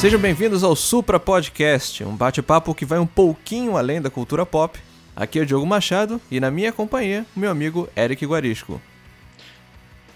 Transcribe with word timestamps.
Sejam 0.00 0.18
bem-vindos 0.18 0.64
ao 0.64 0.74
Supra 0.74 1.20
Podcast, 1.20 2.02
um 2.04 2.16
bate-papo 2.16 2.74
que 2.74 2.86
vai 2.86 2.98
um 2.98 3.06
pouquinho 3.06 3.76
além 3.76 4.00
da 4.00 4.08
cultura 4.08 4.46
pop. 4.46 4.80
Aqui 5.14 5.38
é 5.38 5.42
o 5.42 5.46
Diogo 5.46 5.66
Machado 5.66 6.18
e 6.30 6.40
na 6.40 6.50
minha 6.50 6.72
companhia, 6.72 7.26
o 7.36 7.38
meu 7.38 7.50
amigo 7.50 7.86
Eric 7.94 8.24
Guarisco. 8.24 8.80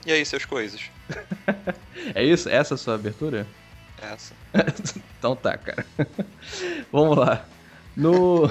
E 0.06 0.10
aí, 0.10 0.24
seus 0.24 0.46
coisas? 0.46 0.80
é 2.14 2.24
isso? 2.24 2.48
Essa 2.48 2.72
é 2.72 2.76
a 2.76 2.78
sua 2.78 2.94
abertura? 2.94 3.46
Essa. 4.00 4.32
então 5.18 5.36
tá, 5.36 5.58
cara. 5.58 5.84
Vamos 6.90 7.18
lá. 7.18 7.44
No... 7.94 8.50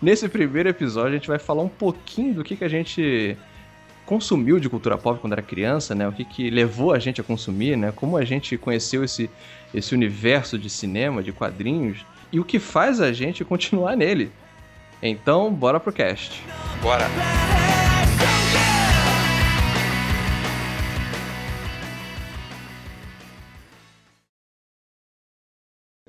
Nesse 0.00 0.30
primeiro 0.30 0.70
episódio, 0.70 1.10
a 1.10 1.18
gente 1.18 1.28
vai 1.28 1.38
falar 1.38 1.62
um 1.62 1.68
pouquinho 1.68 2.32
do 2.32 2.42
que, 2.42 2.56
que 2.56 2.64
a 2.64 2.68
gente 2.68 3.36
consumiu 4.06 4.58
de 4.58 4.70
cultura 4.70 4.96
pop 4.96 5.20
quando 5.20 5.34
era 5.34 5.42
criança, 5.42 5.94
né? 5.94 6.08
O 6.08 6.12
que, 6.12 6.24
que 6.24 6.48
levou 6.48 6.94
a 6.94 6.98
gente 6.98 7.20
a 7.20 7.24
consumir, 7.24 7.76
né? 7.76 7.92
Como 7.94 8.16
a 8.16 8.24
gente 8.24 8.56
conheceu 8.56 9.04
esse, 9.04 9.28
esse 9.72 9.94
universo 9.94 10.58
de 10.58 10.70
cinema, 10.70 11.22
de 11.22 11.32
quadrinhos, 11.32 12.04
e 12.32 12.40
o 12.40 12.44
que 12.44 12.58
faz 12.58 13.00
a 13.00 13.12
gente 13.12 13.44
continuar 13.44 13.96
nele. 13.96 14.30
Então, 15.02 15.52
bora 15.52 15.78
pro 15.78 15.92
cast. 15.92 16.42
Bora! 16.82 17.06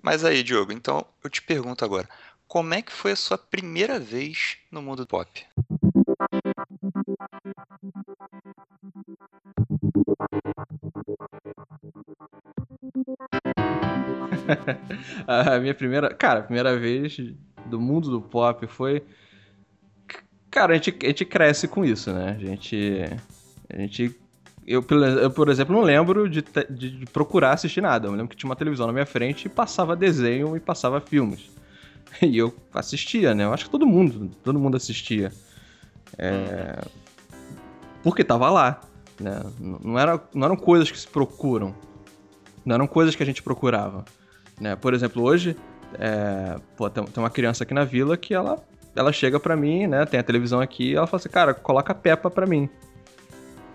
Mas 0.01 0.25
aí, 0.25 0.41
Diogo, 0.41 0.71
então 0.71 1.05
eu 1.23 1.29
te 1.29 1.41
pergunto 1.41 1.85
agora, 1.85 2.09
como 2.47 2.73
é 2.73 2.81
que 2.81 2.91
foi 2.91 3.11
a 3.11 3.15
sua 3.15 3.37
primeira 3.37 3.99
vez 3.99 4.57
no 4.71 4.81
mundo 4.81 5.05
pop? 5.05 5.45
a 15.27 15.59
minha 15.59 15.73
primeira. 15.73 16.13
Cara, 16.13 16.39
a 16.39 16.43
primeira 16.43 16.77
vez 16.77 17.17
do 17.65 17.79
mundo 17.79 18.09
do 18.09 18.21
pop 18.21 18.65
foi. 18.67 19.03
Cara, 20.49 20.73
a 20.73 20.75
gente, 20.75 20.97
a 21.03 21.07
gente 21.07 21.25
cresce 21.25 21.67
com 21.67 21.85
isso, 21.85 22.11
né? 22.11 22.35
A 22.37 22.45
gente. 22.45 23.03
A 23.69 23.77
gente. 23.77 24.15
Eu, 24.65 24.85
eu 25.21 25.31
por 25.31 25.49
exemplo, 25.49 25.75
não 25.75 25.81
lembro 25.81 26.29
de, 26.29 26.43
de, 26.69 26.91
de, 26.91 27.05
procurar 27.07 27.53
assistir 27.53 27.81
nada. 27.81 28.07
Eu 28.07 28.11
lembro 28.11 28.27
que 28.27 28.35
tinha 28.35 28.49
uma 28.49 28.55
televisão 28.55 28.85
na 28.85 28.93
minha 28.93 29.05
frente 29.05 29.45
e 29.45 29.49
passava 29.49 29.95
desenho 29.95 30.55
e 30.55 30.59
passava 30.59 30.99
filmes. 31.01 31.49
E 32.23 32.39
eu 32.39 32.51
assistia, 32.73 33.35
né? 33.35 33.43
Eu 33.43 33.53
acho 33.53 33.65
que 33.65 33.69
todo 33.69 33.85
mundo, 33.85 34.31
todo 34.43 34.57
mundo 34.57 34.75
assistia. 34.75 35.31
É... 36.17 36.81
Porque 38.01 38.23
tava 38.23 38.49
lá. 38.49 38.81
Né? 39.19 39.43
Não, 39.59 39.99
era, 39.99 40.19
não 40.33 40.45
eram 40.45 40.55
coisas 40.55 40.89
que 40.89 40.97
se 40.97 41.07
procuram. 41.07 41.75
Não 42.65 42.75
eram 42.75 42.87
coisas 42.87 43.15
que 43.15 43.21
a 43.21 43.25
gente 43.25 43.43
procurava. 43.43 44.05
Né? 44.59 44.75
Por 44.75 44.93
exemplo, 44.93 45.23
hoje, 45.23 45.55
é, 45.97 46.59
pô, 46.75 46.89
tem, 46.89 47.03
uma 47.17 47.29
criança 47.29 47.63
aqui 47.63 47.73
na 47.73 47.83
vila 47.83 48.17
que 48.17 48.33
ela, 48.33 48.61
ela 48.95 49.11
chega 49.11 49.39
pra 49.39 49.55
mim, 49.55 49.87
né? 49.87 50.05
Tem 50.05 50.19
a 50.19 50.23
televisão 50.23 50.59
aqui 50.59 50.91
e 50.91 50.95
ela 50.95 51.07
fala 51.07 51.19
assim, 51.19 51.29
cara, 51.29 51.53
coloca 51.53 51.93
Peppa 51.93 52.29
pra 52.29 52.45
mim. 52.45 52.69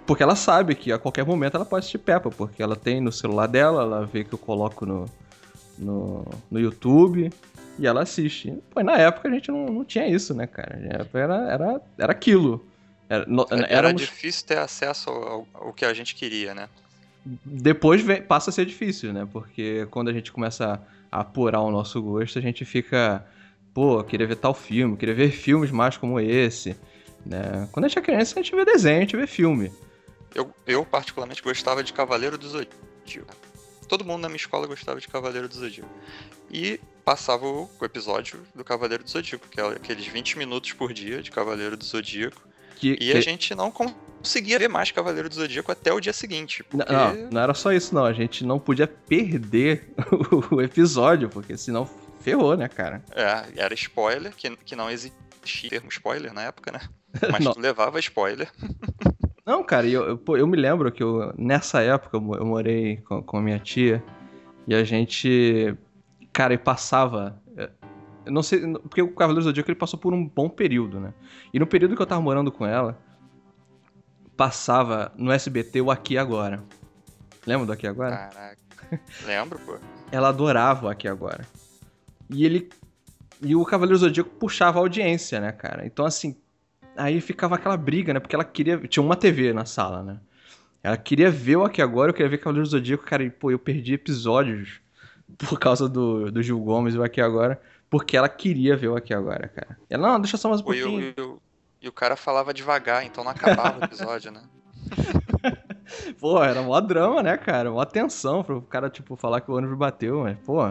Porque 0.07 0.23
ela 0.23 0.37
sabe 0.37 0.75
que 0.75 0.93
a 0.93 0.99
qualquer 0.99 1.25
momento 1.25 1.57
ela 1.57 1.65
pode 1.65 1.81
assistir 1.81 1.99
Peppa, 1.99 2.31
porque 2.31 2.63
ela 2.63 2.77
tem 2.77 3.01
no 3.01 3.11
celular 3.11 3.47
dela, 3.47 3.83
ela 3.83 4.07
vê 4.07 4.23
que 4.23 4.35
eu 4.35 4.39
coloco 4.39 4.85
no, 4.85 5.07
no, 5.79 6.27
no 6.51 6.61
YouTube 6.61 7.33
e 7.79 7.87
ela 7.87 8.03
assiste. 8.03 8.55
Pô, 8.71 8.83
na 8.83 8.97
época 8.97 9.29
a 9.29 9.33
gente 9.33 9.51
não, 9.51 9.67
não 9.67 9.85
tinha 9.85 10.07
isso, 10.07 10.35
né, 10.35 10.47
cara? 10.47 10.79
Era, 10.85 11.37
era, 11.51 11.81
era 11.99 12.13
aquilo. 12.13 12.65
Era, 13.09 13.25
no, 13.27 13.47
era 13.51 13.67
éramos... 13.67 14.03
difícil 14.03 14.47
ter 14.47 14.59
acesso 14.59 15.11
ao, 15.11 15.47
ao, 15.55 15.73
que 15.73 15.85
a 15.85 15.93
gente 15.93 16.15
queria, 16.15 16.55
né? 16.55 16.69
Depois 17.25 18.03
vem, 18.03 18.23
passa 18.23 18.51
a 18.51 18.53
ser 18.53 18.67
difícil, 18.67 19.13
né? 19.13 19.27
Porque 19.31 19.87
quando 19.91 20.09
a 20.09 20.13
gente 20.13 20.31
começa 20.31 20.81
a 21.11 21.21
apurar 21.21 21.61
o 21.61 21.71
nosso 21.71 22.01
gosto, 22.03 22.39
a 22.39 22.43
gente 22.43 22.65
fica, 22.65 23.27
pô, 23.73 24.03
queria 24.05 24.27
ver 24.27 24.37
tal 24.37 24.53
filme, 24.53 24.97
queria 24.97 25.15
ver 25.15 25.31
filmes 25.31 25.71
mais 25.71 25.97
como 25.97 26.21
esse, 26.21 26.77
né? 27.25 27.69
Quando 27.73 27.87
a 27.87 27.89
gente 27.89 27.99
é 27.99 28.03
criança, 28.03 28.39
a 28.39 28.43
gente 28.43 28.55
vê 28.55 28.65
desenho, 28.65 28.99
a 28.99 29.01
gente 29.01 29.17
vê 29.17 29.27
filme. 29.27 29.73
Eu, 30.35 30.53
eu 30.67 30.85
particularmente 30.85 31.43
gostava 31.43 31.83
de 31.83 31.93
Cavaleiro 31.93 32.37
do 32.37 32.49
Zodíaco. 32.49 33.35
Todo 33.89 34.05
mundo 34.05 34.23
na 34.23 34.29
minha 34.29 34.37
escola 34.37 34.67
gostava 34.67 35.01
de 35.01 35.09
Cavaleiro 35.09 35.49
do 35.49 35.55
Zodíaco. 35.55 35.91
E 36.51 36.81
passava 37.05 37.47
o, 37.47 37.71
episódio 37.83 38.43
do 38.55 38.65
Cavaleiro 38.65 39.05
do 39.05 39.11
Zodíaco, 39.11 39.47
que 39.49 39.61
é 39.61 39.65
aqueles 39.65 40.07
20 40.07 40.39
minutos 40.39 40.73
por 40.73 40.93
dia 40.93 41.23
de 41.23 41.31
Cavaleiro 41.31 41.77
do 41.77 41.85
Zodíaco. 41.85 42.43
Que, 42.77 42.93
e 42.93 42.97
que... 42.97 43.13
a 43.13 43.21
gente 43.21 43.55
não 43.55 43.71
conseguia 44.25 44.59
ver 44.59 44.69
mais 44.69 44.91
Cavaleiro 44.91 45.29
do 45.29 45.35
Zodíaco 45.35 45.71
até 45.71 45.93
o 45.93 46.01
dia 46.01 46.13
seguinte. 46.13 46.65
Porque... 46.65 46.91
Não, 46.91 47.31
não 47.31 47.41
era 47.41 47.53
só 47.53 47.73
isso, 47.73 47.95
não. 47.95 48.05
A 48.05 48.13
gente 48.13 48.45
não 48.45 48.59
podia 48.59 48.87
perder 48.87 49.93
o 50.51 50.63
episódio, 50.63 51.29
porque 51.29 51.57
senão 51.57 51.89
ferrou, 52.21 52.57
né, 52.57 52.67
cara? 52.67 53.05
É, 53.13 53.45
era 53.57 53.75
spoiler, 53.75 54.35
que, 54.35 54.57
que 54.57 54.75
não 54.75 54.91
existia 54.91 55.69
termo 55.69 55.91
spoiler 55.91 56.33
na 56.33 56.43
época, 56.43 56.73
né? 56.73 56.81
Mas 57.31 57.45
tu 57.45 57.61
levava 57.61 58.01
spoiler. 58.01 58.51
Não, 59.47 59.63
cara, 59.63 59.87
eu, 59.87 60.19
eu, 60.27 60.37
eu, 60.39 60.47
me 60.47 60.57
lembro 60.57 60.91
que 60.91 61.03
eu, 61.03 61.31
nessa 61.37 61.83
época 61.83 62.17
eu, 62.17 62.47
morei 62.47 62.97
com, 63.07 63.23
com 63.23 63.37
a 63.37 63.43
minha 63.43 63.59
tia 63.59 64.03
e 64.67 64.75
a 64.75 64.83
gente, 64.83 65.77
cara, 66.33 66.55
e 66.55 66.57
passava 66.57 67.39
eu 68.25 68.33
não 68.33 68.43
sei, 68.43 68.61
porque 68.89 69.03
o 69.03 69.13
Cavaleiro 69.13 69.43
do 69.43 69.45
Zodíaco 69.45 69.71
ele 69.71 69.79
passou 69.79 69.99
por 69.99 70.15
um 70.15 70.27
bom 70.27 70.49
período, 70.49 70.99
né? 70.99 71.13
E 71.53 71.59
no 71.59 71.67
período 71.67 71.95
que 71.95 72.01
eu 72.01 72.07
tava 72.07 72.23
morando 72.23 72.51
com 72.51 72.65
ela, 72.65 72.99
passava 74.37 75.13
no 75.17 75.33
SBT 75.33 75.81
o 75.81 75.91
Aqui 75.91 76.19
Agora. 76.19 76.63
Lembra 77.47 77.67
do 77.67 77.73
Aqui 77.73 77.87
Agora? 77.87 78.17
Caraca. 78.17 78.59
Lembro, 79.25 79.59
pô. 79.61 79.79
Ela 80.11 80.29
adorava 80.29 80.87
o 80.87 80.89
Aqui 80.89 81.09
Agora. 81.09 81.47
E 82.31 82.45
ele. 82.45 82.71
E 83.43 83.55
o 83.55 83.65
Cavaleiro 83.65 83.99
Zodíaco 83.99 84.31
puxava 84.31 84.79
a 84.79 84.83
audiência, 84.83 85.41
né, 85.41 85.53
cara? 85.53 85.87
Então, 85.87 86.05
assim. 86.05 86.37
Aí 86.97 87.21
ficava 87.21 87.57
aquela 87.57 87.77
briga, 87.77 88.15
né? 88.15 88.21
Porque 88.21 88.35
ela 88.35 88.45
queria. 88.45 88.79
Tinha 88.79 89.03
uma 89.03 89.17
TV 89.17 89.53
na 89.53 89.65
sala, 89.65 90.03
né? 90.03 90.21
Ela 90.83 90.97
queria 90.97 91.31
ver 91.31 91.57
o 91.57 91.65
Aqui 91.65 91.83
Agora, 91.83 92.11
eu 92.11 92.15
queria 92.15 92.29
ver 92.29 92.39
Cavaleiro 92.39 92.69
Zodíaco, 92.69 93.05
cara. 93.05 93.23
E, 93.23 93.31
pô, 93.31 93.51
eu 93.51 93.59
perdi 93.59 93.95
episódios 93.95 94.81
por 95.39 95.59
causa 95.59 95.89
do, 95.89 96.31
do 96.31 96.43
Gil 96.43 96.61
Gomes 96.61 96.95
e 96.95 96.99
o 96.99 97.03
Aqui 97.03 97.21
Agora 97.21 97.61
porque 97.95 98.17
ela 98.17 98.29
queria 98.29 98.77
ver 98.77 98.89
o 98.89 98.97
aqui 98.97 99.15
agora, 99.15 99.47
cara. 99.47 99.79
Ela, 99.89 100.13
não, 100.13 100.21
deixa 100.21 100.37
só 100.37 100.49
mais 100.49 100.61
um 100.61 100.65
pouquinho. 100.65 101.15
E, 101.17 101.21
o, 101.21 101.41
e 101.85 101.89
o 101.89 101.93
cara 101.93 102.17
falava 102.17 102.55
devagar, 102.55 103.05
então 103.05 103.23
não 103.23 103.31
acabava 103.31 103.79
o 103.79 103.85
episódio, 103.85 104.33
né? 104.33 104.41
pô, 106.19 106.43
era 106.43 106.63
mó 106.63 106.81
drama, 106.81 107.23
né, 107.23 107.37
cara? 107.37 107.71
Mó 107.71 107.85
tensão 107.85 108.43
pro 108.43 108.63
cara, 108.63 108.89
tipo, 108.89 109.17
falar 109.17 109.43
que 109.43 109.51
o 109.51 109.55
ônibus 109.55 109.77
bateu, 109.77 110.23
mas, 110.23 110.39
pô. 110.39 110.63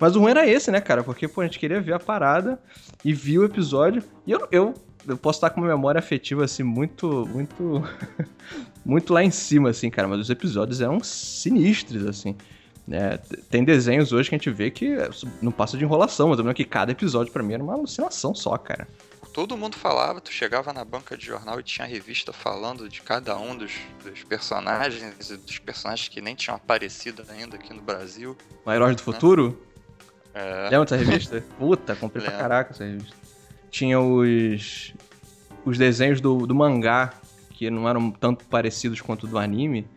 Mas 0.00 0.16
o 0.16 0.20
ruim 0.20 0.30
era 0.30 0.46
esse, 0.46 0.70
né, 0.70 0.80
cara? 0.80 1.04
Porque, 1.04 1.28
pô, 1.28 1.42
a 1.42 1.44
gente 1.44 1.58
queria 1.58 1.82
ver 1.82 1.92
a 1.92 1.98
parada 1.98 2.58
e 3.04 3.12
viu 3.12 3.42
o 3.42 3.44
episódio. 3.44 4.02
E 4.26 4.32
eu, 4.32 4.48
eu, 4.50 4.74
eu 5.06 5.18
posso 5.18 5.36
estar 5.36 5.50
com 5.50 5.60
uma 5.60 5.68
memória 5.68 5.98
afetiva, 5.98 6.44
assim, 6.44 6.62
muito, 6.62 7.28
muito, 7.28 7.82
muito 8.84 9.12
lá 9.12 9.22
em 9.22 9.30
cima, 9.30 9.68
assim, 9.68 9.90
cara. 9.90 10.08
Mas 10.08 10.18
os 10.18 10.30
episódios 10.30 10.80
eram 10.80 10.98
sinistros, 11.04 12.06
assim. 12.06 12.34
É, 12.90 13.18
tem 13.50 13.62
desenhos 13.64 14.12
hoje 14.12 14.30
que 14.30 14.34
a 14.34 14.38
gente 14.38 14.50
vê 14.50 14.70
que 14.70 14.96
não 15.42 15.52
passa 15.52 15.76
de 15.76 15.84
enrolação, 15.84 16.30
mas 16.30 16.38
eu 16.38 16.42
lembro 16.42 16.56
que 16.56 16.64
cada 16.64 16.90
episódio 16.90 17.32
para 17.32 17.42
mim 17.42 17.52
era 17.52 17.62
uma 17.62 17.74
alucinação 17.74 18.34
só, 18.34 18.56
cara. 18.56 18.88
Todo 19.32 19.56
mundo 19.56 19.76
falava, 19.76 20.20
tu 20.20 20.30
chegava 20.30 20.72
na 20.74 20.84
banca 20.84 21.16
de 21.16 21.24
jornal 21.24 21.58
e 21.58 21.62
tinha 21.62 21.86
revista 21.86 22.32
falando 22.32 22.86
de 22.86 23.00
cada 23.00 23.36
um 23.38 23.56
dos, 23.56 23.72
dos 24.04 24.22
personagens 24.24 25.30
e 25.30 25.36
dos 25.38 25.58
personagens 25.58 26.08
que 26.08 26.20
nem 26.20 26.34
tinham 26.34 26.54
aparecido 26.54 27.24
ainda 27.30 27.56
aqui 27.56 27.72
no 27.72 27.80
Brasil. 27.80 28.36
O 28.64 28.70
Heróis 28.70 28.94
do 28.94 29.00
né? 29.00 29.04
Futuro? 29.04 29.58
É. 30.34 30.68
Lembra 30.70 30.80
dessa 30.80 30.96
revista? 30.96 31.44
Puta, 31.58 31.96
comprei 31.96 32.22
Lembra. 32.22 32.38
pra 32.38 32.48
caraca 32.48 32.72
essa 32.72 32.84
revista. 32.84 33.16
Tinha 33.70 33.98
os. 33.98 34.94
os 35.64 35.78
desenhos 35.78 36.20
do, 36.20 36.46
do 36.46 36.54
mangá, 36.54 37.14
que 37.50 37.70
não 37.70 37.88
eram 37.88 38.10
tanto 38.10 38.44
parecidos 38.44 39.00
quanto 39.00 39.26
do 39.26 39.38
anime. 39.38 39.88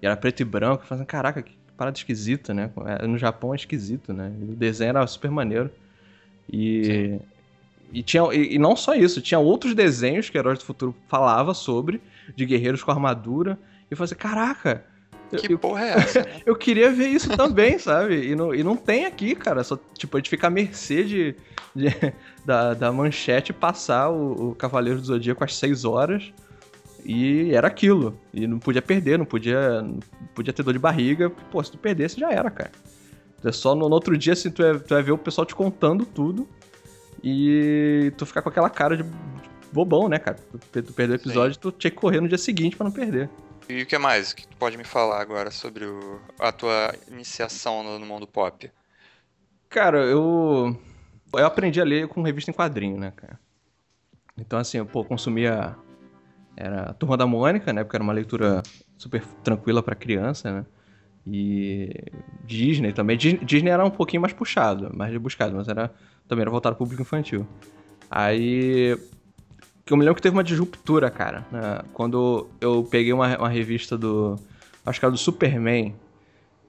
E 0.00 0.06
era 0.06 0.16
preto 0.16 0.40
e 0.40 0.44
branco. 0.44 0.84
Fazendo, 0.86 1.06
caraca, 1.06 1.42
que 1.42 1.56
parada 1.76 1.96
esquisita, 1.96 2.54
né? 2.54 2.70
É, 3.00 3.06
no 3.06 3.18
Japão 3.18 3.52
é 3.52 3.56
esquisito, 3.56 4.12
né? 4.12 4.32
O 4.40 4.54
desenho 4.54 4.90
era 4.90 5.06
super 5.08 5.32
maneiro. 5.32 5.68
E. 6.48 7.18
E, 7.94 8.02
tinha, 8.02 8.22
e, 8.32 8.56
e, 8.56 8.58
não 8.58 8.74
só 8.74 8.94
isso, 8.94 9.22
tinha 9.22 9.38
outros 9.38 9.74
desenhos 9.74 10.28
que 10.28 10.36
Heróis 10.36 10.58
do 10.58 10.64
Futuro 10.64 10.94
falava 11.08 11.54
sobre, 11.54 12.02
de 12.34 12.44
guerreiros 12.44 12.82
com 12.82 12.90
armadura. 12.90 13.56
E 13.82 13.92
eu 13.92 13.96
falei 13.96 14.06
assim, 14.06 14.16
caraca, 14.16 14.84
que 15.36 15.52
eu, 15.52 15.58
porra 15.58 15.84
é 15.84 15.88
essa? 15.90 16.20
Né? 16.20 16.42
eu 16.46 16.56
queria 16.56 16.90
ver 16.90 17.08
isso 17.08 17.28
também, 17.36 17.78
sabe? 17.80 18.30
E 18.30 18.34
não, 18.34 18.54
e 18.54 18.62
não 18.62 18.76
tem 18.76 19.04
aqui, 19.06 19.34
cara. 19.34 19.62
Só, 19.62 19.78
tipo, 19.94 20.16
a 20.16 20.20
gente 20.20 20.30
fica 20.30 20.46
à 20.46 20.50
mercê 20.50 21.04
de, 21.04 21.34
de 21.74 21.86
da, 22.44 22.74
da 22.74 22.92
manchete 22.92 23.52
passar 23.52 24.10
o, 24.10 24.50
o 24.50 24.54
Cavaleiro 24.54 25.00
do 25.00 25.06
Zodíaco 25.06 25.44
às 25.44 25.54
6 25.56 25.84
horas. 25.84 26.32
E 27.04 27.54
era 27.54 27.68
aquilo. 27.68 28.18
E 28.32 28.46
não 28.46 28.58
podia 28.58 28.80
perder, 28.80 29.18
não 29.18 29.26
podia, 29.26 29.82
não 29.82 30.00
podia 30.34 30.52
ter 30.52 30.62
dor 30.62 30.72
de 30.72 30.78
barriga. 30.78 31.30
Pô, 31.30 31.62
se 31.62 31.70
tu 31.70 31.78
perdesse, 31.78 32.18
já 32.18 32.30
era, 32.32 32.50
cara. 32.50 32.72
É 33.44 33.52
só 33.52 33.74
no, 33.74 33.88
no 33.88 33.94
outro 33.94 34.16
dia, 34.16 34.32
assim, 34.32 34.50
tu 34.50 34.62
vai, 34.62 34.78
tu 34.78 34.88
vai 34.88 35.02
ver 35.02 35.12
o 35.12 35.18
pessoal 35.18 35.44
te 35.44 35.54
contando 35.54 36.06
tudo. 36.06 36.48
E 37.26 38.12
tu 38.18 38.26
ficar 38.26 38.42
com 38.42 38.50
aquela 38.50 38.68
cara 38.68 38.98
de 38.98 39.04
bobão, 39.72 40.10
né, 40.10 40.18
cara? 40.18 40.36
Tu, 40.36 40.82
tu 40.82 40.92
perdeu 40.92 41.16
o 41.16 41.18
episódio, 41.18 41.54
Sim. 41.54 41.60
tu 41.60 41.72
tinha 41.72 41.90
que 41.90 41.96
correr 41.96 42.20
no 42.20 42.28
dia 42.28 42.36
seguinte 42.36 42.76
para 42.76 42.84
não 42.84 42.92
perder. 42.92 43.30
E 43.66 43.80
o 43.80 43.86
que 43.86 43.96
mais 43.96 44.34
que 44.34 44.46
tu 44.46 44.54
pode 44.58 44.76
me 44.76 44.84
falar 44.84 45.22
agora 45.22 45.50
sobre 45.50 45.86
o, 45.86 46.20
a 46.38 46.52
tua 46.52 46.94
iniciação 47.10 47.82
no, 47.82 47.98
no 47.98 48.04
mundo 48.04 48.26
pop? 48.26 48.70
Cara, 49.70 50.04
eu. 50.04 50.78
Eu 51.32 51.46
aprendi 51.46 51.80
a 51.80 51.84
ler 51.84 52.08
com 52.08 52.20
revista 52.20 52.50
em 52.50 52.54
quadrinho, 52.54 52.98
né, 52.98 53.10
cara? 53.16 53.40
Então, 54.36 54.58
assim, 54.58 54.76
eu 54.76 54.86
pô, 54.86 55.02
consumia. 55.02 55.74
Era 56.54 56.90
a 56.90 56.92
Turma 56.92 57.16
da 57.16 57.26
Mônica, 57.26 57.72
né? 57.72 57.82
Porque 57.82 57.96
era 57.96 58.04
uma 58.04 58.12
leitura 58.12 58.62
super 58.98 59.24
tranquila 59.42 59.82
para 59.82 59.94
criança, 59.94 60.52
né? 60.52 60.66
E 61.26 61.90
Disney 62.44 62.92
também. 62.92 63.16
Disney 63.16 63.70
era 63.70 63.82
um 63.82 63.90
pouquinho 63.90 64.20
mais 64.20 64.34
puxado, 64.34 64.94
mais 64.94 65.10
rebuscado, 65.10 65.56
mas 65.56 65.68
era 65.68 65.90
também 66.28 66.42
era 66.42 66.50
voltado 66.50 66.76
para 66.76 66.82
o 66.82 66.86
público 66.86 67.02
infantil. 67.02 67.46
Aí 68.10 68.96
que 69.84 69.92
eu 69.92 69.96
me 69.96 70.04
lembro 70.04 70.16
que 70.16 70.22
teve 70.22 70.34
uma 70.34 70.44
disruptura, 70.44 71.10
cara. 71.10 71.46
Né? 71.50 71.82
Quando 71.92 72.48
eu 72.60 72.84
peguei 72.90 73.12
uma, 73.12 73.36
uma 73.36 73.48
revista 73.48 73.98
do. 73.98 74.38
Acho 74.84 74.98
que 74.98 75.04
era 75.04 75.12
do 75.12 75.18
Superman. 75.18 75.94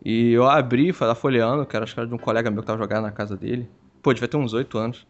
E 0.03 0.33
eu 0.33 0.47
abri, 0.47 0.93
tava 0.93 1.15
folheando, 1.15 1.65
que 1.65 1.75
era, 1.75 1.83
acho 1.83 1.93
que 1.93 1.99
era 1.99 2.07
de 2.07 2.13
um 2.13 2.17
colega 2.17 2.51
meu 2.51 2.61
que 2.61 2.67
tava 2.67 2.77
jogando 2.77 3.03
na 3.03 3.11
casa 3.11 3.35
dele. 3.35 3.67
Pô, 4.01 4.13
devia 4.13 4.27
ter 4.27 4.37
uns 4.37 4.53
oito 4.53 4.77
anos. 4.77 5.07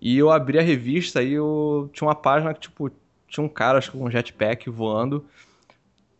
E 0.00 0.16
eu 0.16 0.30
abri 0.30 0.58
a 0.58 0.62
revista 0.62 1.22
e 1.22 1.32
eu 1.32 1.90
tinha 1.92 2.08
uma 2.08 2.14
página 2.14 2.54
que, 2.54 2.60
tipo, 2.60 2.90
tinha 3.28 3.44
um 3.44 3.48
cara, 3.48 3.78
acho 3.78 3.90
que 3.90 3.98
com 3.98 4.04
um 4.04 4.10
jetpack 4.10 4.70
voando. 4.70 5.26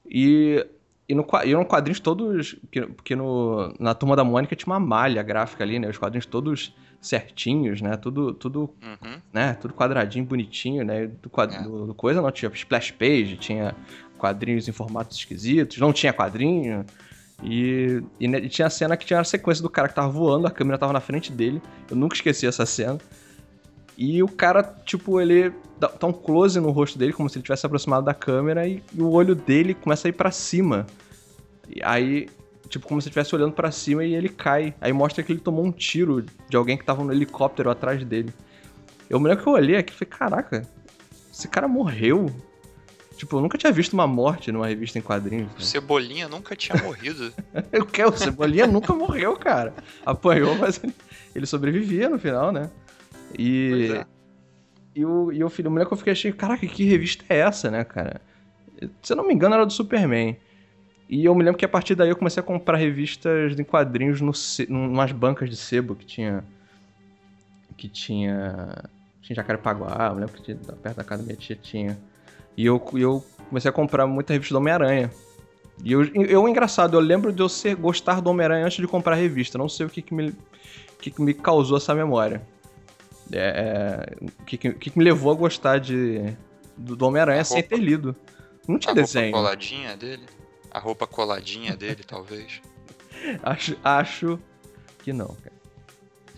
E, 0.06 0.67
e, 1.09 1.15
no, 1.15 1.26
e 1.44 1.53
eram 1.53 1.65
quadrinhos 1.65 2.00
todos. 2.00 2.56
Porque 2.97 3.17
no, 3.17 3.73
na 3.79 3.94
turma 3.94 4.15
da 4.15 4.25
Mônica 4.25 4.55
tinha 4.55 4.73
uma 4.73 4.81
malha 4.81 5.23
gráfica 5.23 5.65
ali, 5.65 5.79
né? 5.79 5.88
Os 5.88 5.97
quadrinhos 5.97 6.26
todos 6.26 6.75
certinhos, 7.00 7.81
né? 7.81 7.97
Tudo, 7.97 8.35
tudo, 8.35 8.70
uhum. 8.82 9.20
né? 9.32 9.55
Tudo 9.55 9.73
quadradinho, 9.75 10.25
bonitinho, 10.25 10.85
né? 10.85 11.06
Do, 11.06 11.31
quadro, 11.31 11.56
é. 11.56 11.62
do, 11.62 11.87
do, 11.87 11.94
coisa 11.94 12.20
não 12.20 12.31
tinha 12.31 12.50
splash 12.55 12.91
page, 12.93 13.37
tinha 13.37 13.75
quadrinhos 14.19 14.69
em 14.69 14.73
formatos 14.73 15.17
esquisitos, 15.17 15.79
não 15.79 15.93
tinha 15.93 16.12
quadrinho. 16.12 16.85
E, 17.43 18.02
e, 18.20 18.26
e, 18.26 18.49
tinha 18.50 18.67
a 18.67 18.70
cena 18.70 18.97
que 18.97 19.06
tinha 19.06 19.19
a 19.19 19.25
sequência 19.25 19.62
do 19.62 19.70
cara 19.70 19.88
que 19.88 19.94
tava 19.94 20.08
voando, 20.08 20.47
a 20.47 20.50
câmera 20.50 20.76
tava 20.76 20.93
na 20.93 21.00
frente 21.00 21.32
dele. 21.32 21.62
Eu 21.91 21.97
nunca 21.97 22.14
esqueci 22.14 22.47
essa 22.47 22.67
cena. 22.67 22.99
E 23.97 24.23
o 24.23 24.29
cara, 24.29 24.62
tipo, 24.85 25.20
ele 25.20 25.52
dá, 25.79 25.88
dá 25.88 26.06
um 26.06 26.12
close 26.12 26.58
no 26.61 26.70
rosto 26.70 26.99
dele, 26.99 27.12
como 27.12 27.29
se 27.29 27.38
ele 27.38 27.43
tivesse 27.43 27.64
aproximado 27.64 28.05
da 28.05 28.14
câmera, 28.14 28.67
e, 28.67 28.82
e 28.94 29.00
o 29.00 29.11
olho 29.11 29.35
dele 29.35 29.75
começa 29.75 30.06
a 30.06 30.11
ir 30.11 30.12
para 30.12 30.31
cima. 30.31 30.87
E 31.69 31.82
aí 31.82 32.29
tipo, 32.71 32.87
como 32.87 33.03
se 33.03 33.09
estivesse 33.09 33.35
olhando 33.35 33.53
para 33.53 33.71
cima 33.71 34.05
e 34.05 34.15
ele 34.15 34.29
cai. 34.29 34.73
Aí 34.81 34.93
mostra 34.93 35.23
que 35.23 35.33
ele 35.33 35.41
tomou 35.41 35.65
um 35.65 35.73
tiro 35.73 36.25
de 36.49 36.57
alguém 36.57 36.79
que 36.79 36.85
tava 36.85 37.05
no 37.05 37.13
helicóptero 37.13 37.69
atrás 37.69 38.03
dele. 38.05 38.33
Eu 39.11 39.19
me 39.19 39.29
lembro 39.29 39.43
que 39.43 39.49
eu 39.49 39.55
olhei 39.55 39.77
aqui 39.77 39.93
e 39.93 39.97
falei, 39.97 40.11
caraca, 40.11 40.69
esse 41.31 41.49
cara 41.49 41.67
morreu. 41.67 42.33
Tipo, 43.17 43.37
eu 43.37 43.41
nunca 43.43 43.59
tinha 43.59 43.73
visto 43.73 43.93
uma 43.93 44.07
morte 44.07 44.51
numa 44.51 44.67
revista 44.67 44.99
em 44.99 45.03
quadrinhos. 45.03 45.51
O 45.59 45.61
Cebolinha 45.61 46.29
nunca 46.29 46.57
tinha 46.57 46.81
morrido. 46.83 47.35
eu 47.73 47.85
quero, 47.85 48.11
o 48.11 48.17
Cebolinha 48.17 48.67
nunca 48.67 48.95
morreu, 48.95 49.37
cara. 49.37 49.75
Apanhou, 50.07 50.55
mas 50.57 50.81
ele 51.35 51.45
sobrevivia 51.45 52.09
no 52.09 52.19
final, 52.19 52.53
né? 52.53 52.71
E. 53.37 53.93
É. 53.95 54.07
E 54.93 55.05
o, 55.05 55.31
e 55.31 55.43
o 55.45 55.49
filho, 55.49 55.69
o 55.69 55.73
moleque 55.73 55.93
eu 55.93 55.97
fiquei 55.97 56.13
achei, 56.13 56.33
caraca, 56.33 56.67
que 56.67 56.85
revista 56.85 57.25
é 57.29 57.39
essa, 57.39 57.71
né, 57.71 57.85
cara? 57.85 58.21
Se 59.03 59.13
eu 59.13 59.17
não 59.17 59.27
me 59.27 59.33
engano, 59.33 59.55
era 59.55 59.65
do 59.65 59.73
Superman. 59.73 60.37
E 61.11 61.25
eu 61.25 61.35
me 61.35 61.43
lembro 61.43 61.59
que 61.59 61.65
a 61.65 61.69
partir 61.69 61.97
daí 61.97 62.09
eu 62.09 62.15
comecei 62.15 62.41
a 62.41 62.45
comprar 62.45 62.77
revistas 62.77 63.59
em 63.59 63.65
quadrinhos 63.65 64.21
no, 64.21 64.31
umas 64.69 65.11
bancas 65.11 65.51
de 65.51 65.57
sebo 65.57 65.97
que 65.97 66.07
tinha. 66.07 66.45
Que 67.77 67.89
tinha. 67.89 68.89
Tinha 69.21 69.35
Jacarepaguá, 69.35 70.07
eu 70.07 70.15
me 70.15 70.21
lembro 70.21 70.37
que 70.37 70.43
tinha, 70.43 70.57
perto 70.57 70.99
da 70.99 71.03
casa 71.03 71.23
da 71.23 71.27
minha 71.27 71.37
tia 71.37 71.57
tinha. 71.57 71.99
E 72.57 72.65
eu, 72.65 72.81
eu 72.95 73.27
comecei 73.49 73.69
a 73.69 73.73
comprar 73.73 74.07
muita 74.07 74.33
revista 74.33 74.55
do 74.55 74.59
Homem-Aranha. 74.59 75.11
E 75.83 75.91
eu, 75.91 76.05
eu, 76.15 76.49
engraçado, 76.49 76.97
eu 76.97 77.01
lembro 77.01 77.33
de 77.33 77.43
eu 77.43 77.49
ser, 77.49 77.75
gostar 77.75 78.21
do 78.21 78.31
Homem-Aranha 78.31 78.67
antes 78.67 78.79
de 78.79 78.87
comprar 78.87 79.15
a 79.15 79.19
revista. 79.19 79.59
Não 79.59 79.69
sei 79.69 79.87
o 79.87 79.91
que, 79.91 80.03
que, 80.03 80.15
me, 80.15 80.33
que, 81.01 81.11
que 81.11 81.21
me 81.21 81.35
causou 81.35 81.77
essa 81.77 81.93
memória. 81.93 82.41
É, 83.33 84.15
é 84.21 84.25
o 84.25 84.45
que, 84.45 84.57
que, 84.57 84.73
que, 84.75 84.97
me 84.97 85.03
levou 85.03 85.33
a 85.33 85.35
gostar 85.35 85.81
de, 85.81 86.37
do, 86.77 86.95
do 86.95 87.05
Homem-Aranha 87.05 87.43
sem 87.43 87.61
ter 87.65 87.79
lido. 87.79 88.15
Não 88.69 88.79
tinha 88.79 88.93
a 88.93 88.95
desenho. 88.95 89.35
A 89.35 89.39
coladinha 89.39 89.97
dele? 89.97 90.23
A 90.71 90.79
roupa 90.79 91.07
coladinha 91.07 91.77
dele, 91.77 92.03
talvez. 92.05 92.61
Acho, 93.43 93.77
acho 93.85 94.39
que 95.03 95.13
não, 95.13 95.37
cara. 95.43 95.61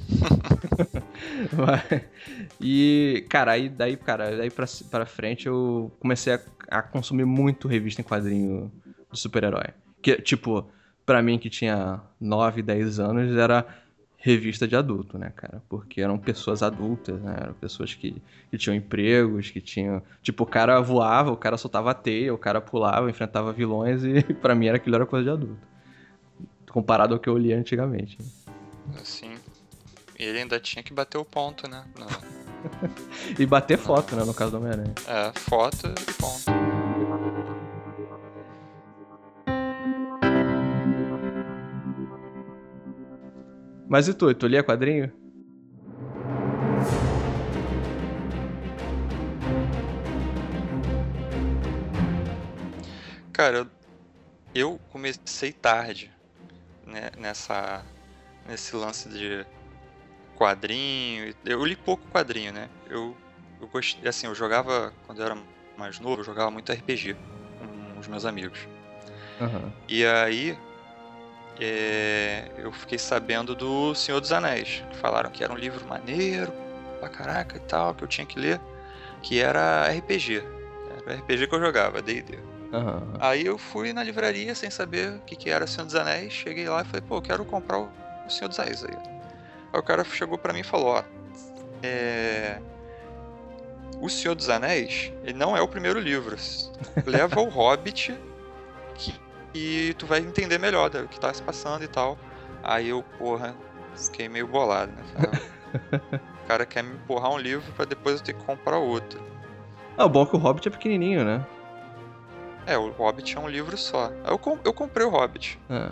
e, 2.61 3.25
cara, 3.29 3.53
aí 3.53 3.69
daí, 3.69 3.97
cara, 3.97 4.37
daí 4.37 4.51
pra, 4.51 4.67
pra 4.91 5.07
frente 5.07 5.47
eu 5.47 5.93
comecei 6.01 6.35
a, 6.35 6.41
a 6.69 6.83
consumir 6.83 7.25
muito 7.25 7.69
revista 7.69 8.01
em 8.01 8.05
quadrinho 8.05 8.73
de 9.11 9.19
super-herói. 9.19 9.69
Que, 10.01 10.21
tipo, 10.21 10.67
pra 11.05 11.23
mim 11.23 11.39
que 11.39 11.51
tinha 11.51 12.01
9, 12.21 12.63
10 12.63 12.99
anos, 12.99 13.37
era 13.37 13.67
revista 14.23 14.69
de 14.69 14.77
adulto, 14.77 15.19
né, 15.19 15.33
cara? 15.35 15.61
Porque 15.69 16.01
eram 16.01 16.17
pessoas 16.17 16.63
adultas, 16.63 17.21
né? 17.21 17.37
Eram 17.41 17.55
pessoas 17.55 17.93
que, 17.93 18.23
que 18.51 18.57
tinham 18.57 18.75
empregos, 18.75 19.51
que 19.51 19.61
tinham. 19.61 20.01
Tipo, 20.23 20.45
o 20.45 20.47
cara 20.47 20.81
voava, 20.81 21.33
o 21.33 21.37
cara 21.37 21.59
soltava 21.59 21.91
a 21.91 21.95
teia, 21.95 22.33
o 22.33 22.39
cara 22.39 22.61
pulava, 22.61 23.11
enfrentava 23.11 23.53
vilões 23.53 24.05
e 24.05 24.23
para 24.41 24.55
mim 24.55 24.69
era 24.69 24.77
aquilo 24.77 24.95
era 24.95 25.05
coisa 25.05 25.25
de 25.25 25.31
adulto. 25.31 25.67
Comparado 26.71 27.15
ao 27.15 27.21
que 27.21 27.29
eu 27.29 27.37
lia 27.37 27.59
antigamente. 27.59 28.17
Assim. 28.95 29.35
E 30.17 30.23
ele 30.23 30.39
ainda 30.39 30.61
tinha 30.61 30.85
que 30.85 30.95
bater 30.95 31.19
o 31.19 31.25
ponto, 31.25 31.69
né? 31.69 31.85
E 33.37 33.45
bater 33.45 33.77
foto, 33.77 34.15
né? 34.15 34.23
No 34.25 34.33
caso 34.33 34.53
do 34.53 34.59
Homem-Aranha. 34.59 34.95
É, 35.09 35.33
foto 35.37 35.89
e 35.89 36.13
ponto. 36.13 36.62
Mas 43.93 44.09
e 44.09 44.15
tu? 44.15 44.33
Tu 44.35 44.47
lia 44.47 44.65
quadrinho? 44.65 45.13
Cara, 53.35 53.71
eu 54.55 54.81
comecei 54.89 55.53
tarde 55.53 56.11
né, 56.87 57.11
nessa 57.19 57.85
nesse 58.49 58.75
lance 58.75 59.11
de 59.11 59.45
quadrinho. 60.39 61.35
Eu 61.45 61.63
li 61.63 61.77
pouco 61.77 62.03
quadrinho, 62.09 62.51
né? 62.51 62.71
Eu, 62.89 63.15
eu 63.61 63.69
gostei, 63.69 64.09
assim, 64.09 64.27
eu 64.27 64.35
jogava 64.35 64.91
quando 65.05 65.19
eu 65.19 65.27
era 65.27 65.39
mais 65.77 66.01
novo, 66.01 66.23
eu 66.23 66.25
jogava 66.25 66.51
muito 66.51 66.73
RPG 66.73 67.15
com 67.59 68.01
os 68.01 68.09
meus 68.09 68.25
amigos. 68.25 68.67
Uhum. 69.39 69.71
E 69.87 70.03
aí 70.07 70.57
é, 71.65 72.51
eu 72.59 72.73
fiquei 72.73 72.99
sabendo 72.99 73.55
do 73.55 73.95
Senhor 73.95 74.21
dos 74.21 74.33
Anéis. 74.33 74.83
Falaram 75.01 75.31
que 75.31 75.45
era 75.45 75.53
um 75.53 75.57
livro 75.57 75.87
maneiro, 75.87 76.53
pra 76.99 77.09
caraca 77.09 77.57
e 77.57 77.61
tal, 77.61 77.95
que 77.95 78.03
eu 78.03 78.09
tinha 78.09 78.27
que 78.27 78.39
ler, 78.39 78.61
que 79.23 79.41
era 79.41 79.87
RPG. 79.89 80.43
Era 81.07 81.17
RPG 81.17 81.47
que 81.47 81.55
eu 81.55 81.61
jogava, 81.61 82.01
D&D. 82.01 82.37
Uhum. 82.73 83.15
Aí 83.21 83.45
eu 83.45 83.59
fui 83.59 83.93
na 83.93 84.03
livraria 84.03 84.55
sem 84.55 84.71
saber 84.71 85.13
o 85.13 85.19
que, 85.21 85.37
que 85.37 85.51
era 85.51 85.65
o 85.65 85.69
Senhor 85.69 85.85
dos 85.85 85.95
Anéis, 85.95 86.33
cheguei 86.33 86.69
lá 86.69 86.83
e 86.83 86.85
falei, 86.85 87.03
pô, 87.03 87.17
eu 87.17 87.23
quero 87.23 87.45
comprar 87.45 87.79
o 87.79 87.91
Senhor 88.29 88.49
dos 88.49 88.59
Anéis 88.59 88.85
aí. 88.85 88.97
Aí 89.73 89.81
o 89.81 89.83
cara 89.83 90.05
chegou 90.05 90.39
para 90.39 90.53
mim 90.53 90.61
e 90.61 90.65
falou, 90.65 90.97
ó, 90.97 91.05
é... 91.83 92.59
O 94.01 94.09
Senhor 94.09 94.35
dos 94.35 94.49
Anéis, 94.49 95.13
ele 95.23 95.35
não 95.35 95.57
é 95.57 95.61
o 95.61 95.69
primeiro 95.69 96.01
livro. 96.01 96.37
Leva 97.07 97.41
o 97.41 97.49
Hobbit, 97.49 98.19
que 98.97 99.15
e 99.55 99.95
tu 99.95 100.07
vai 100.07 100.21
entender 100.21 100.59
melhor 100.59 100.91
o 100.95 101.09
que 101.09 101.21
tá 101.21 101.33
se 101.33 101.43
passando 101.43 101.85
e 101.85 101.89
tal. 101.89 102.19
Aí 102.63 102.89
eu, 102.89 103.03
porra, 103.19 103.57
fiquei 103.95 104.29
meio 104.29 104.47
bolado, 104.47 104.93
né? 104.93 106.23
O 106.43 106.47
cara 106.49 106.67
quer 106.67 106.83
me 106.83 106.95
empurrar 106.95 107.31
um 107.31 107.39
livro 107.39 107.73
para 107.73 107.85
depois 107.85 108.17
eu 108.17 108.23
ter 108.23 108.35
que 108.35 108.45
comprar 108.45 108.77
outro. 108.77 109.23
Ah, 109.97 110.05
o 110.05 110.09
bom 110.09 110.25
é 110.25 110.27
que 110.27 110.37
o 110.37 110.39
Hobbit 110.39 110.69
é 110.69 110.71
pequenininho, 110.71 111.25
né? 111.25 111.47
É, 112.67 112.77
o 112.77 112.91
Hobbit 112.91 113.37
é 113.37 113.41
um 113.41 113.49
livro 113.49 113.77
só. 113.77 114.11
Eu, 114.27 114.41
eu 114.65 114.73
comprei 114.73 115.07
o 115.07 115.11
Hobbit. 115.11 115.59
É. 115.71 115.91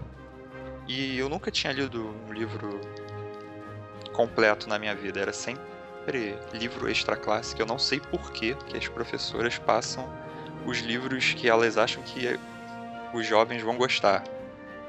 E 0.86 1.18
eu 1.18 1.28
nunca 1.28 1.50
tinha 1.50 1.72
lido 1.72 2.14
um 2.28 2.32
livro 2.32 2.80
completo 4.12 4.68
na 4.68 4.78
minha 4.78 4.94
vida. 4.94 5.20
Era 5.20 5.32
sempre 5.32 5.62
livro 6.52 6.90
extra 6.90 7.16
classe, 7.16 7.54
que 7.54 7.62
eu 7.62 7.66
não 7.66 7.78
sei 7.78 8.00
por 8.00 8.32
que 8.32 8.56
as 8.76 8.88
professoras 8.88 9.56
passam 9.58 10.08
os 10.66 10.78
livros 10.80 11.32
que 11.32 11.48
elas 11.48 11.78
acham 11.78 12.02
que 12.02 12.38
os 13.12 13.26
jovens 13.26 13.62
vão 13.62 13.76
gostar. 13.76 14.24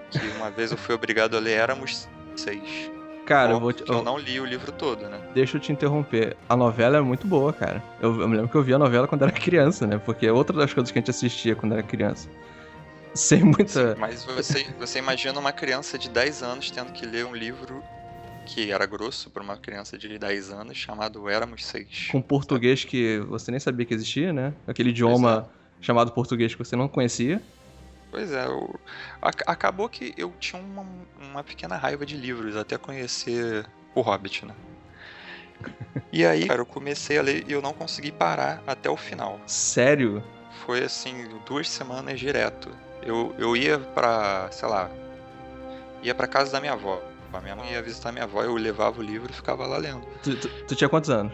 Que 0.09 0.19
uma 0.37 0.49
vez 0.49 0.71
eu 0.71 0.77
fui 0.77 0.93
obrigado 0.93 1.37
a 1.37 1.39
ler 1.39 1.53
Éramos 1.53 2.07
Seis. 2.35 2.91
Cara, 3.25 3.53
eu 3.53 3.59
vou 3.59 3.71
te... 3.71 3.87
eu 3.87 4.03
não 4.03 4.17
li 4.17 4.39
o 4.39 4.45
livro 4.45 4.71
todo, 4.71 5.07
né? 5.07 5.19
Deixa 5.33 5.57
eu 5.57 5.61
te 5.61 5.71
interromper. 5.71 6.35
A 6.49 6.55
novela 6.55 6.97
é 6.97 7.01
muito 7.01 7.27
boa, 7.27 7.53
cara. 7.53 7.81
Eu, 8.01 8.19
eu 8.21 8.27
me 8.27 8.35
lembro 8.35 8.49
que 8.49 8.55
eu 8.55 8.63
vi 8.63 8.73
a 8.73 8.79
novela 8.79 9.07
quando 9.07 9.21
era 9.21 9.31
criança, 9.31 9.85
né? 9.85 9.97
Porque 9.97 10.25
é 10.25 10.31
outra 10.31 10.57
das 10.57 10.73
coisas 10.73 10.91
que 10.91 10.97
a 10.97 11.01
gente 11.01 11.11
assistia 11.11 11.55
quando 11.55 11.73
era 11.73 11.83
criança. 11.83 12.29
Sem 13.13 13.43
muita. 13.43 13.93
Sim, 13.93 13.99
mas 13.99 14.23
você, 14.23 14.65
você 14.79 14.99
imagina 14.99 15.39
uma 15.39 15.51
criança 15.51 15.97
de 15.97 16.09
10 16.09 16.43
anos 16.43 16.71
tendo 16.71 16.91
que 16.91 17.05
ler 17.05 17.25
um 17.25 17.35
livro 17.35 17.83
que 18.45 18.71
era 18.71 18.85
grosso 18.85 19.29
para 19.29 19.43
uma 19.43 19.57
criança 19.57 19.97
de 19.97 20.17
10 20.17 20.51
anos, 20.51 20.77
chamado 20.77 21.29
Éramos 21.29 21.65
Seis. 21.65 22.07
Com 22.11 22.21
português 22.21 22.83
que 22.83 23.19
você 23.27 23.51
nem 23.51 23.59
sabia 23.59 23.85
que 23.85 23.93
existia, 23.93 24.33
né? 24.33 24.53
Aquele 24.67 24.89
idioma 24.89 25.49
chamado 25.79 26.11
português 26.11 26.53
que 26.53 26.59
você 26.59 26.75
não 26.75 26.87
conhecia. 26.87 27.41
Pois 28.11 28.33
é, 28.33 28.45
eu, 28.45 28.77
acabou 29.21 29.87
que 29.87 30.13
eu 30.17 30.33
tinha 30.37 30.61
uma, 30.61 30.85
uma 31.17 31.43
pequena 31.43 31.77
raiva 31.77 32.05
de 32.05 32.17
livros 32.17 32.57
até 32.57 32.77
conhecer 32.77 33.65
o 33.95 34.01
Hobbit, 34.01 34.45
né? 34.45 34.53
E 36.11 36.25
aí, 36.25 36.45
cara, 36.45 36.59
eu 36.59 36.65
comecei 36.65 37.17
a 37.17 37.21
ler 37.21 37.45
e 37.47 37.53
eu 37.53 37.61
não 37.61 37.71
consegui 37.71 38.11
parar 38.11 38.61
até 38.67 38.89
o 38.89 38.97
final. 38.97 39.39
Sério? 39.47 40.21
Foi 40.65 40.83
assim, 40.83 41.25
duas 41.45 41.69
semanas 41.69 42.19
direto. 42.19 42.69
Eu, 43.01 43.33
eu 43.37 43.55
ia 43.55 43.79
pra, 43.79 44.49
sei 44.51 44.67
lá, 44.67 44.91
ia 46.03 46.13
pra 46.13 46.27
casa 46.27 46.51
da 46.51 46.59
minha 46.59 46.73
avó. 46.73 47.01
A 47.31 47.39
minha 47.39 47.55
mãe 47.55 47.71
ia 47.71 47.81
visitar 47.81 48.11
minha 48.11 48.25
avó, 48.25 48.43
eu 48.43 48.53
levava 48.55 48.99
o 48.99 49.03
livro 49.03 49.31
e 49.31 49.33
ficava 49.33 49.65
lá 49.65 49.77
lendo. 49.77 50.05
Tu, 50.21 50.35
tu, 50.35 50.49
tu 50.67 50.75
tinha 50.75 50.89
quantos 50.89 51.09
anos? 51.09 51.33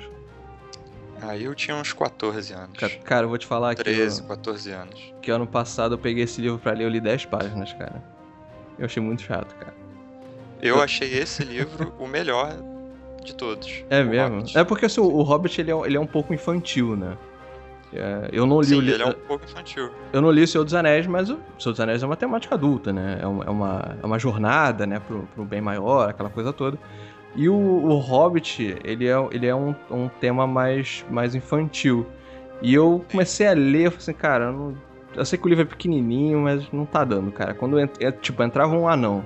Aí 1.21 1.43
eu 1.45 1.55
tinha 1.55 1.75
uns 1.75 1.93
14 1.93 2.53
anos. 2.53 2.77
Cara, 3.03 3.25
eu 3.25 3.29
vou 3.29 3.37
te 3.37 3.45
falar 3.45 3.75
13, 3.75 3.89
que. 3.89 4.01
13, 4.01 4.23
14 4.23 4.71
anos. 4.71 5.13
Que 5.21 5.31
ano 5.31 5.47
passado 5.47 5.95
eu 5.95 5.97
peguei 5.97 6.23
esse 6.23 6.39
livro 6.41 6.59
pra 6.59 6.73
ler, 6.73 6.83
eu 6.85 6.89
li 6.89 7.01
10 7.01 7.25
páginas, 7.25 7.73
cara. 7.73 8.03
Eu 8.77 8.85
achei 8.85 9.01
muito 9.01 9.21
chato, 9.23 9.55
cara. 9.55 9.73
Eu 10.61 10.81
achei 10.81 11.17
esse 11.17 11.43
livro 11.43 11.93
o 11.99 12.07
melhor 12.07 12.55
de 13.23 13.35
todos. 13.35 13.83
É 13.89 14.03
mesmo? 14.03 14.37
Hobbit. 14.37 14.57
É 14.57 14.63
porque 14.63 14.85
assim, 14.85 15.01
o 15.01 15.21
Hobbit 15.21 15.61
ele 15.61 15.71
é, 15.71 15.75
ele 15.85 15.97
é 15.97 15.99
um 15.99 16.07
pouco 16.07 16.33
infantil, 16.33 16.95
né? 16.95 17.17
É, 17.93 18.29
eu 18.33 18.45
não 18.45 18.59
li 18.59 18.67
Sim, 18.67 18.75
o 18.75 18.81
livro. 18.81 18.95
Ele 18.95 19.03
é 19.03 19.07
um 19.07 19.27
pouco 19.27 19.45
infantil. 19.45 19.89
Eu 20.11 20.21
não 20.21 20.29
li 20.29 20.43
o 20.43 20.47
Senhor 20.47 20.63
dos 20.63 20.73
Anéis, 20.73 21.07
mas 21.07 21.29
o 21.29 21.39
Senhor 21.57 21.71
dos 21.71 21.79
Anéis 21.79 22.03
é 22.03 22.05
uma 22.05 22.17
temática 22.17 22.55
adulta, 22.55 22.91
né? 22.91 23.19
É 23.21 23.27
uma, 23.27 23.43
é 23.45 23.49
uma, 23.49 23.97
é 24.03 24.05
uma 24.05 24.19
jornada, 24.19 24.85
né, 24.85 24.99
pro, 24.99 25.27
pro 25.33 25.45
bem 25.45 25.61
maior, 25.61 26.09
aquela 26.09 26.29
coisa 26.29 26.51
toda. 26.51 26.77
E 27.35 27.47
o, 27.47 27.55
o 27.55 27.97
Hobbit, 27.97 28.77
ele 28.83 29.07
é, 29.07 29.27
ele 29.31 29.45
é 29.45 29.55
um, 29.55 29.75
um 29.91 30.07
tema 30.07 30.47
mais, 30.47 31.05
mais 31.09 31.35
infantil. 31.35 32.05
E 32.61 32.73
eu 32.73 33.05
comecei 33.11 33.47
a 33.47 33.53
ler, 33.53 33.85
eu 33.85 33.91
falei 33.91 34.03
assim, 34.03 34.13
cara, 34.13 34.45
eu, 34.45 34.53
não, 34.53 34.77
eu 35.15 35.25
sei 35.25 35.37
que 35.37 35.45
o 35.45 35.49
livro 35.49 35.63
é 35.63 35.67
pequenininho, 35.67 36.39
mas 36.39 36.71
não 36.71 36.85
tá 36.85 37.03
dando, 37.03 37.31
cara. 37.31 37.53
Quando, 37.53 37.79
é, 37.79 38.11
tipo, 38.11 38.41
entrava 38.41 38.75
um 38.75 38.87
anão, 38.87 39.23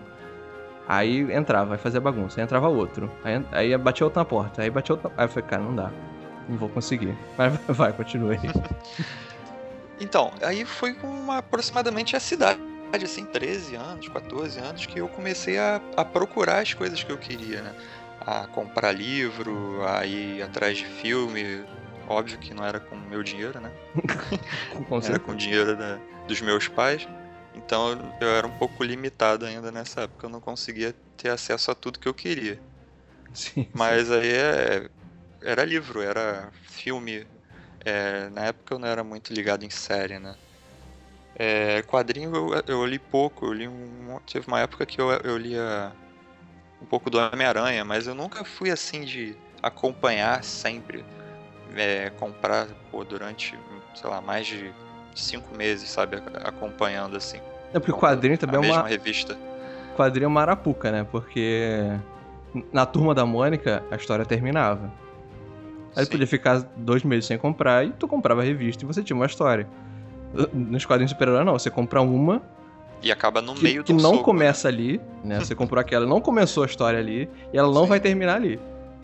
aí 0.88 1.32
entrava, 1.34 1.76
aí 1.76 1.80
fazia 1.80 2.02
bagunça, 2.02 2.40
aí 2.40 2.44
entrava 2.44 2.68
outro, 2.68 3.10
aí, 3.24 3.42
aí 3.52 3.78
batia 3.78 4.06
outro 4.06 4.20
na 4.20 4.26
porta, 4.26 4.62
aí 4.62 4.70
batia 4.70 4.96
outro 4.96 5.12
Aí 5.16 5.26
eu 5.26 5.30
falei, 5.30 5.50
cara, 5.50 5.64
não 5.64 5.76
dá, 5.76 5.90
não 6.50 6.58
vou 6.58 6.68
conseguir. 6.68 7.18
Mas 7.38 7.54
vai, 7.70 7.94
continue 7.94 8.36
aí. 8.36 8.50
então, 10.02 10.32
aí 10.42 10.66
foi 10.66 10.94
com 10.94 11.32
aproximadamente 11.32 12.16
a 12.16 12.20
cidade 12.20 12.71
assim, 13.06 13.26
13 13.26 13.76
anos, 13.76 14.08
14 14.10 14.60
anos, 14.60 14.86
que 14.86 15.00
eu 15.00 15.08
comecei 15.08 15.58
a, 15.58 15.82
a 15.96 16.04
procurar 16.06 16.60
as 16.60 16.74
coisas 16.74 17.04
que 17.04 17.12
eu 17.12 17.18
queria, 17.18 17.62
né? 17.62 17.76
a 18.26 18.46
comprar 18.48 18.92
livro, 18.92 19.84
a 19.86 20.06
ir 20.06 20.42
atrás 20.42 20.78
de 20.78 20.86
filme. 20.86 21.66
Óbvio 22.08 22.38
que 22.38 22.54
não 22.54 22.64
era 22.64 22.80
com 22.80 22.96
meu 22.96 23.24
dinheiro, 23.24 23.60
né? 23.60 23.72
com 24.88 24.98
era 24.98 25.20
com 25.20 25.32
o 25.32 25.36
dinheiro 25.36 25.76
da, 25.76 26.00
dos 26.28 26.42
meus 26.42 26.68
pais. 26.68 27.08
Então 27.56 27.98
eu 28.20 28.30
era 28.30 28.46
um 28.46 28.58
pouco 28.58 28.84
limitado 28.84 29.46
ainda 29.46 29.72
nessa 29.72 30.02
época. 30.02 30.26
Eu 30.26 30.30
não 30.30 30.40
conseguia 30.40 30.94
ter 31.18 31.30
acesso 31.30 31.72
a 31.72 31.76
tudo 31.76 32.00
que 32.00 32.08
eu 32.08 32.14
queria. 32.14 32.60
Sim, 33.34 33.68
Mas 33.74 34.08
sim. 34.08 34.14
aí 34.14 34.32
é, 34.32 34.90
era 35.42 35.66
livro, 35.66 36.02
era 36.02 36.52
filme. 36.64 37.26
É, 37.84 38.30
na 38.30 38.46
época 38.46 38.76
eu 38.76 38.80
não 38.80 38.88
era 38.88 39.04
muito 39.04 39.34
ligado 39.34 39.64
em 39.66 39.70
série, 39.70 40.20
né? 40.20 40.36
É, 41.36 41.82
quadrinho 41.84 42.36
eu, 42.36 42.64
eu 42.68 42.86
li 42.86 43.00
pouco. 43.00 43.46
Eu 43.46 43.54
li 43.54 43.68
um, 43.68 44.20
teve 44.32 44.48
uma 44.48 44.60
época 44.60 44.86
que 44.86 45.00
eu, 45.00 45.12
eu 45.12 45.38
lia 45.38 45.92
um 46.82 46.86
pouco 46.86 47.10
do 47.10 47.20
Homem-Aranha, 47.20 47.86
mas 47.86 48.08
eu 48.08 48.16
nunca 48.16 48.44
fui 48.44 48.72
assim 48.72 49.02
de 49.02 49.36
acompanhar 49.62 50.44
sempre, 50.44 51.06
é, 51.76 52.10
comprar 52.12 52.68
pô, 52.90 53.04
durante, 53.04 53.58
sei 53.94 54.10
lá, 54.10 54.20
mais 54.20 54.48
de 54.48 54.74
cinco 55.16 55.56
meses, 55.56 55.90
sabe, 55.90 56.18
acompanhando 56.44 57.16
assim. 57.16 57.40
É 57.74 57.80
porque 57.80 57.92
o 57.92 57.98
quadrinho 57.98 58.38
também 58.38 58.58
é 58.58 58.74
uma 58.74 58.88
revista. 58.88 59.38
Quadrinho 59.96 60.26
é 60.26 60.28
uma 60.28 60.42
arapuca, 60.42 60.92
né? 60.92 61.06
Porque 61.10 61.92
na 62.72 62.86
turma 62.86 63.14
da 63.14 63.26
Mônica 63.26 63.84
a 63.92 63.96
história 63.96 64.26
terminava. 64.26 64.92
Aí 65.96 66.06
Sim. 66.06 66.12
podia 66.12 66.28
ficar 66.28 66.60
dois 66.76 67.04
meses 67.04 67.26
sem 67.26 67.38
comprar 67.38 67.86
e 67.86 67.92
tu 67.92 68.08
comprava 68.08 68.42
a 68.42 68.44
revista 68.44 68.84
e 68.84 68.88
você 68.88 69.04
tinha 69.04 69.16
uma 69.16 69.26
história. 69.26 69.68
Nos 70.54 70.86
quadrinhos 70.86 71.12
super-herói 71.12 71.44
não, 71.44 71.54
você 71.54 71.70
compra 71.70 72.02
uma 72.02 72.42
e 73.02 73.12
acaba 73.12 73.42
no 73.42 73.56
que, 73.56 73.64
meio 73.64 73.84
do 73.84 73.88
Que 73.88 73.94
não 73.94 74.12
soco, 74.12 74.24
começa 74.24 74.70
né? 74.70 74.78
ali, 74.78 75.02
né? 75.24 75.40
Você 75.40 75.54
comprou 75.56 75.80
aquela, 75.80 76.06
não 76.06 76.22
começou 76.22 76.64
a 76.64 76.66
história 76.66 77.00
ali, 77.00 77.30
e 77.52 77.58
ela 77.58 77.72
não 77.72 77.84
Sim. 77.84 77.90
vai 77.90 78.00
terminar 78.00 78.36
ali. 78.36 78.60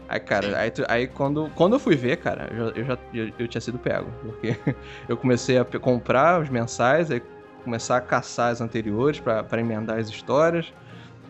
Aí, 0.07 0.19
cara, 0.19 0.57
aí, 0.57 0.71
aí, 0.87 1.07
quando, 1.07 1.51
quando 1.53 1.73
eu 1.73 1.79
fui 1.79 1.95
ver, 1.95 2.17
cara, 2.17 2.49
eu, 2.51 2.69
eu 2.69 2.85
já 2.85 2.97
eu, 3.13 3.31
eu, 3.39 3.47
tinha 3.47 3.59
sido 3.59 3.77
pego. 3.77 4.09
Porque 4.21 4.57
eu 5.09 5.17
comecei 5.17 5.57
a 5.57 5.65
comprar 5.65 6.41
os 6.41 6.49
mensais, 6.49 7.11
aí 7.11 7.21
começar 7.63 7.97
a 7.97 8.01
caçar 8.01 8.51
as 8.51 8.61
anteriores 8.61 9.19
para 9.19 9.59
emendar 9.59 9.97
as 9.97 10.07
histórias. 10.07 10.71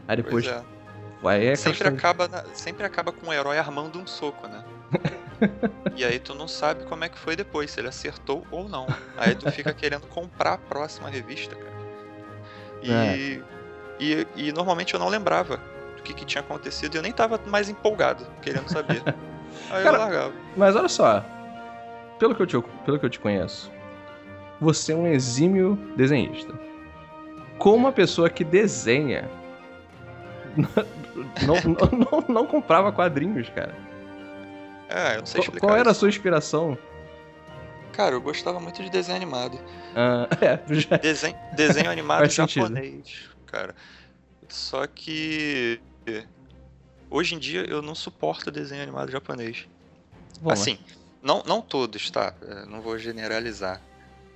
Aí 0.08 0.18
depois. 0.18 0.46
É. 0.46 0.62
Aí 1.26 1.48
é 1.48 1.56
sempre, 1.56 1.88
acaba 1.88 2.28
na, 2.28 2.44
sempre 2.54 2.86
acaba 2.86 3.12
com 3.12 3.30
o 3.30 3.34
herói 3.34 3.58
armando 3.58 3.98
um 3.98 4.06
soco, 4.06 4.48
né? 4.48 4.64
E 5.96 6.04
aí 6.04 6.20
tu 6.20 6.34
não 6.34 6.48
sabe 6.48 6.86
como 6.86 7.04
é 7.04 7.10
que 7.10 7.18
foi 7.18 7.36
depois, 7.36 7.72
se 7.72 7.80
ele 7.80 7.88
acertou 7.88 8.46
ou 8.52 8.68
não. 8.68 8.88
Aí 9.18 9.36
tu 9.36 9.52
fica 9.52 9.74
querendo 9.74 10.08
comprar 10.08 10.54
a 10.54 10.58
próxima 10.58 11.10
revista, 11.10 11.56
cara. 11.56 11.78
E, 12.82 12.92
é. 12.92 13.42
e, 14.00 14.28
e, 14.36 14.52
normalmente 14.52 14.94
eu 14.94 15.00
não 15.00 15.10
lembrava 15.10 15.58
do 15.96 16.04
que, 16.04 16.14
que 16.14 16.26
tinha 16.26 16.42
acontecido 16.42 16.96
e 16.96 16.98
eu 16.98 17.02
nem 17.02 17.12
tava 17.12 17.40
mais 17.48 17.70
empolgado, 17.70 18.26
querendo 18.42 18.70
saber. 18.70 19.02
Aí 19.72 19.84
Cara, 19.84 19.98
eu 19.98 20.02
largava. 20.02 20.34
Mas 20.56 20.76
olha 20.76 20.88
só, 20.88 21.26
pelo 22.20 22.36
que, 22.36 22.42
eu 22.42 22.48
te, 22.48 22.62
pelo 22.86 23.00
que 23.00 23.06
eu 23.06 23.10
te 23.10 23.20
conheço, 23.20 23.72
você 24.60 24.94
é 24.94 24.96
um 24.96 25.08
exímio 25.08 25.76
desenhista. 25.96 26.54
Como 27.58 27.76
uma 27.76 27.92
pessoa 27.92 28.30
que 28.30 28.44
desenha 28.44 29.28
não, 31.46 31.56
não, 31.56 32.00
não, 32.00 32.26
não, 32.28 32.46
comprava 32.46 32.92
quadrinhos, 32.92 33.50
cara. 33.50 33.76
É, 34.90 35.16
eu 35.16 35.20
não 35.20 35.26
sei 35.26 35.42
explicar 35.42 35.68
Qual 35.68 35.78
era 35.78 35.92
a 35.92 35.94
sua 35.94 36.10
inspiração? 36.10 36.78
Cara, 37.92 38.14
eu 38.16 38.22
gostava 38.22 38.60
muito 38.60 38.82
de 38.84 38.90
desenho 38.90 39.16
animado. 39.16 39.60
Ah, 39.96 40.28
é, 40.40 40.62
já... 40.74 40.98
desenho, 40.98 41.36
desenho 41.56 41.90
animado 41.90 42.30
japonês, 42.30 43.30
cara. 43.48 43.76
Só 44.48 44.86
que 44.88 45.82
hoje 47.10 47.36
em 47.36 47.40
dia 47.40 47.66
eu 47.68 47.82
não 47.82 47.96
suporto 47.96 48.52
desenho 48.52 48.84
animado 48.84 49.12
japonês. 49.12 49.68
Bom, 50.40 50.52
assim, 50.52 50.78
mas... 50.86 50.98
não, 51.22 51.44
não 51.46 51.62
todos, 51.62 52.10
tá? 52.12 52.34
É, 52.42 52.66
não 52.66 52.82
vou 52.82 52.98
generalizar. 52.98 53.82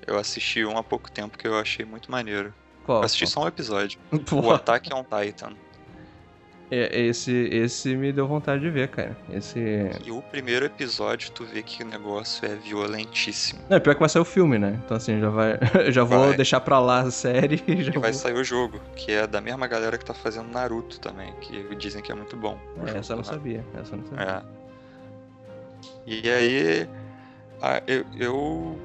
Eu 0.05 0.17
assisti 0.17 0.65
um 0.65 0.77
há 0.77 0.83
pouco 0.83 1.11
tempo 1.11 1.37
que 1.37 1.47
eu 1.47 1.57
achei 1.57 1.85
muito 1.85 2.09
maneiro. 2.09 2.53
Qual? 2.83 2.99
Eu 2.99 3.05
assisti 3.05 3.27
só 3.27 3.43
um 3.43 3.47
episódio. 3.47 3.99
Pô. 4.27 4.41
O 4.41 4.51
Attack 4.51 4.91
on 4.93 5.03
Titan. 5.03 5.55
É, 6.71 7.01
esse, 7.01 7.33
esse 7.51 7.93
me 7.97 8.13
deu 8.13 8.25
vontade 8.25 8.61
de 8.61 8.69
ver, 8.69 8.87
cara. 8.87 9.17
Esse... 9.29 9.59
E 10.05 10.09
o 10.09 10.21
primeiro 10.21 10.65
episódio, 10.65 11.29
tu 11.31 11.43
vê 11.43 11.61
que 11.61 11.83
o 11.83 11.85
negócio 11.85 12.45
é 12.45 12.55
violentíssimo. 12.55 13.59
Não, 13.69 13.75
é 13.75 13.79
pior 13.81 13.93
que 13.93 13.99
vai 13.99 14.07
sair 14.07 14.21
o 14.21 14.25
filme, 14.25 14.57
né? 14.57 14.79
Então 14.85 14.95
assim, 14.95 15.19
já 15.19 15.29
vai. 15.29 15.59
já 15.91 16.05
vou 16.05 16.27
vai. 16.27 16.37
deixar 16.37 16.61
pra 16.61 16.79
lá 16.79 17.01
a 17.01 17.11
série 17.11 17.61
e 17.67 17.83
já. 17.83 17.91
E 17.91 17.99
vai 17.99 18.13
vou... 18.13 18.19
sair 18.21 18.35
o 18.35 18.43
jogo, 18.43 18.79
que 18.95 19.11
é 19.11 19.27
da 19.27 19.41
mesma 19.41 19.67
galera 19.67 19.97
que 19.97 20.05
tá 20.05 20.13
fazendo 20.13 20.49
Naruto 20.49 20.97
também, 21.01 21.33
que 21.41 21.75
dizem 21.75 22.01
que 22.01 22.09
é 22.09 22.15
muito 22.15 22.37
bom. 22.37 22.57
É, 22.87 22.99
essa 22.99 23.11
eu 23.11 23.17
não 23.17 23.23
sabia. 23.25 23.65
Essa 23.73 23.93
eu 23.93 23.97
não 23.97 24.05
sabia. 24.05 24.25
É. 24.25 24.41
E 26.07 26.29
aí. 26.29 26.89
Eu, 27.85 28.05
eu, 28.17 28.79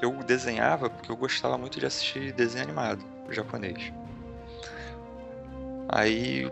eu 0.00 0.12
desenhava 0.24 0.88
porque 0.88 1.10
eu 1.10 1.16
gostava 1.16 1.58
muito 1.58 1.80
de 1.80 1.86
assistir 1.86 2.32
desenho 2.32 2.62
animado 2.62 3.04
japonês. 3.30 3.92
Aí 5.88 6.48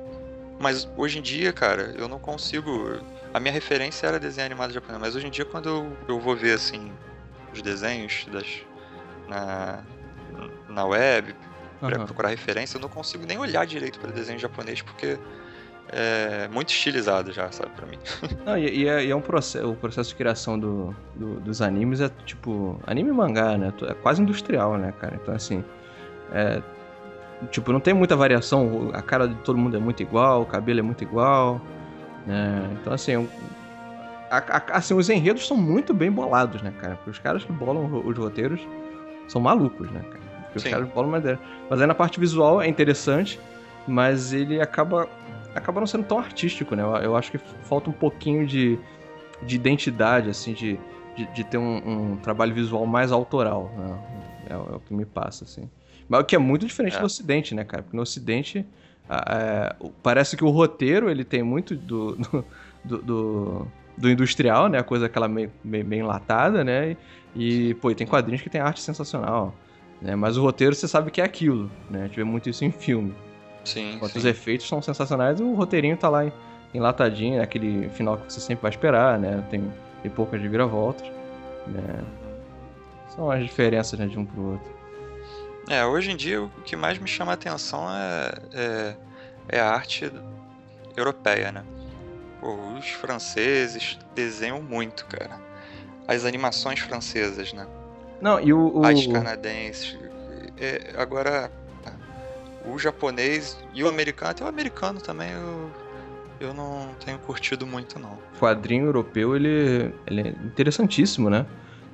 mas 0.59 0.89
hoje 0.97 1.19
em 1.19 1.23
dia, 1.23 1.53
cara, 1.53 1.95
eu 1.97 2.09
não 2.09 2.19
consigo. 2.19 2.99
A 3.33 3.39
minha 3.39 3.53
referência 3.53 4.07
era 4.07 4.19
desenho 4.19 4.47
animado 4.47 4.73
japonês, 4.73 5.01
mas 5.01 5.17
hoje 5.17 5.27
em 5.27 5.31
dia, 5.31 5.45
quando 5.45 5.69
eu, 5.69 5.97
eu 6.09 6.19
vou 6.19 6.35
ver, 6.35 6.55
assim, 6.55 6.91
os 7.53 7.63
desenhos 7.63 8.27
das, 8.33 8.63
na, 9.29 9.83
na 10.69 10.85
web, 10.85 11.35
pra 11.81 11.99
uhum. 11.99 12.07
procurar 12.07 12.31
referência, 12.31 12.77
eu 12.77 12.81
não 12.81 12.89
consigo 12.89 13.25
nem 13.27 13.39
olhar 13.39 13.67
direito 13.67 13.99
para 14.01 14.11
desenho 14.11 14.39
japonês, 14.39 14.83
porque 14.83 15.19
é 15.91 16.49
muito 16.49 16.71
estilizado 16.71 17.33
já, 17.33 17.51
sabe, 17.51 17.71
pra 17.75 17.87
mim. 17.87 17.99
Não, 18.45 18.59
e, 18.59 18.83
e, 18.83 18.89
é, 18.89 19.05
e 19.05 19.11
é, 19.11 19.17
um 19.17 19.21
processo, 19.21 19.71
o 19.71 19.75
processo 19.75 20.11
de 20.11 20.17
criação 20.17 20.59
do, 20.59 20.95
do, 21.15 21.41
dos 21.41 21.63
animes 21.63 22.01
é 22.01 22.11
tipo, 22.27 22.79
anime 22.87 23.09
e 23.09 23.13
mangá, 23.13 23.57
né? 23.57 23.73
É 23.89 23.95
quase 23.95 24.21
industrial, 24.21 24.77
né, 24.77 24.93
cara? 25.01 25.19
Então, 25.23 25.35
assim, 25.35 25.65
é, 26.33 26.63
Tipo, 27.51 27.73
não 27.73 27.81
tem 27.81 27.95
muita 27.95 28.17
variação, 28.17 28.91
a 28.93 29.01
cara 29.01 29.29
de 29.29 29.37
todo 29.37 29.57
mundo 29.57 29.77
é 29.77 29.81
muito 29.81 30.03
igual, 30.03 30.43
o 30.43 30.47
cabelo 30.47 30.81
é 30.81 30.83
muito 30.83 31.05
igual, 31.05 31.61
né? 32.27 32.69
Então, 32.81 32.93
assim, 32.93 33.29
a, 34.31 34.39
a, 34.39 34.77
assim, 34.77 34.95
os 34.95 35.09
enredos 35.09 35.47
são 35.47 35.57
muito 35.57 35.95
bem 35.95 36.11
bolados, 36.11 36.63
né, 36.63 36.73
cara? 36.81 36.97
Porque 36.97 37.11
os 37.11 37.19
caras 37.19 37.45
que 37.45 37.53
bolam 37.53 38.03
os 38.05 38.19
roteiros 38.19 38.61
são 39.29 39.41
malucos, 39.41 39.91
né, 39.91 40.01
cara? 40.01 40.21
Porque 40.45 40.61
Sim. 40.61 40.67
os 40.67 40.75
caras 40.75 40.89
bolam 40.89 41.09
uma 41.11 41.19
ideia. 41.19 41.39
Mas 41.71 41.81
aí 41.81 41.87
na 41.87 41.95
parte 41.95 42.19
visual 42.19 42.61
é 42.61 42.69
interessante, 42.69 43.39
mas 43.87 44.33
ele 44.33 44.61
acaba, 44.61 45.09
acaba 45.55 45.81
não 45.81 45.87
sendo 45.87 46.05
tão 46.05 46.19
artístico, 46.19 46.75
né? 46.75 46.83
Eu, 46.83 46.97
eu 46.97 47.17
acho 47.17 47.31
que 47.31 47.39
falta 47.39 47.89
um 47.89 47.93
pouquinho 47.93 48.47
de, 48.47 48.79
de 49.43 49.57
identidade, 49.57 50.29
assim, 50.29 50.53
de, 50.53 50.79
de, 51.17 51.27
de 51.27 51.45
ter 51.45 51.59
um, 51.59 52.13
um, 52.13 52.17
trabalho 52.17 52.55
visual 52.55 52.85
mais 52.87 53.13
autoral, 53.13 53.71
né? 53.77 53.99
É, 54.51 54.55
é 54.55 54.77
o 54.77 54.81
que 54.81 54.93
me 54.93 55.05
passa, 55.05 55.45
assim. 55.45 55.69
Mas 56.09 56.21
o 56.21 56.25
que 56.25 56.35
é 56.35 56.39
muito 56.39 56.67
diferente 56.67 56.97
É. 56.97 57.01
do 57.01 57.07
Ocidente, 57.07 57.55
né, 57.55 57.65
cara? 57.65 57.83
Porque 57.83 57.97
no 57.97 58.03
Ocidente 58.03 58.65
é, 59.11 59.75
parece 60.03 60.37
que 60.37 60.45
o 60.45 60.51
roteiro 60.51 61.11
ele 61.11 61.25
tem 61.25 61.43
muito 61.43 61.75
do, 61.77 62.17
do, 62.17 62.45
do- 63.03 63.69
do- 63.97 64.11
industrial, 64.11 64.69
né? 64.69 64.79
A 64.79 64.83
coisa 64.85 65.07
aquela 65.07 65.29
meio, 65.29 65.51
meio, 65.65 65.85
meio 65.85 66.05
enlatada, 66.05 66.63
né? 66.65 66.97
E, 67.37 67.75
pô, 67.75 67.91
e 67.91 67.95
tem 67.95 68.07
quadrinhos 68.07 68.43
que 68.43 68.49
tem 68.51 68.61
arte 68.61 68.81
sensacional. 68.81 69.55
Né? 70.01 70.15
Mas 70.17 70.37
o 70.37 70.43
roteiro 70.43 70.75
você 70.75 70.87
sabe 70.89 71.11
que 71.11 71.21
é 71.21 71.25
aquilo, 71.25 71.71
né? 71.91 72.03
A 72.03 72.07
gente 72.07 72.17
vê 72.17 72.25
muito 72.25 72.49
isso 72.49 72.65
em 72.65 72.71
filme. 72.71 73.15
Sim, 73.65 73.95
Enquanto 73.97 74.13
sim. 74.13 74.19
os 74.19 74.25
efeitos 74.25 74.67
são 74.69 74.81
sensacionais, 74.81 75.41
o 75.41 75.53
roteirinho 75.55 75.97
tá 75.97 76.09
lá 76.09 76.31
enlatadinho, 76.73 77.39
é 77.41 77.43
aquele 77.43 77.89
final 77.91 78.17
que 78.17 78.33
você 78.33 78.41
sempre 78.41 78.63
vai 78.63 78.71
esperar, 78.71 79.19
né? 79.19 79.45
Tem, 79.51 79.63
tem 80.03 80.11
poucas 80.11 80.41
reviravoltas, 80.41 81.07
né? 81.67 82.05
São 83.09 83.31
as 83.31 83.43
diferenças 83.43 83.99
né, 83.99 84.07
de 84.07 84.19
um 84.19 84.25
pro 84.25 84.53
outro. 84.53 84.78
É, 85.69 85.85
hoje 85.85 86.11
em 86.11 86.17
dia 86.17 86.43
o 86.43 86.49
que 86.65 86.75
mais 86.77 86.99
me 86.99 87.07
chama 87.07 87.33
a 87.33 87.35
atenção 87.35 87.87
é, 87.91 88.33
é, 88.53 88.97
é 89.51 89.61
a 89.61 89.71
arte 89.71 90.11
europeia, 90.97 91.53
né? 91.53 91.65
Pô, 92.41 92.55
os 92.79 92.89
franceses 92.91 93.99
desenham 94.15 94.63
muito, 94.63 95.05
cara. 95.07 95.39
As 96.07 96.25
animações 96.25 96.81
francesas, 96.81 97.53
né? 97.53 97.67
Não, 98.21 98.41
e 98.41 98.53
o. 98.53 98.79
o- 98.79 98.85
As 98.87 99.07
canadenses. 99.07 99.97
É, 100.57 100.93
agora, 100.97 101.51
o 102.65 102.79
japonês 102.79 103.57
e 103.75 103.83
o 103.85 103.89
americano, 103.89 104.31
até 104.31 104.45
o 104.45 104.49
americano 104.49 105.01
também 105.01 105.31
eu, 105.33 105.71
eu 106.41 106.55
não 106.55 106.95
tenho 107.05 107.19
curtido 107.19 107.67
muito, 107.67 107.99
não. 107.99 108.19
quadrinho 108.41 108.87
europeu, 108.87 109.37
ele, 109.37 109.93
ele 110.07 110.21
é 110.23 110.29
interessantíssimo, 110.45 111.29
né? 111.29 111.47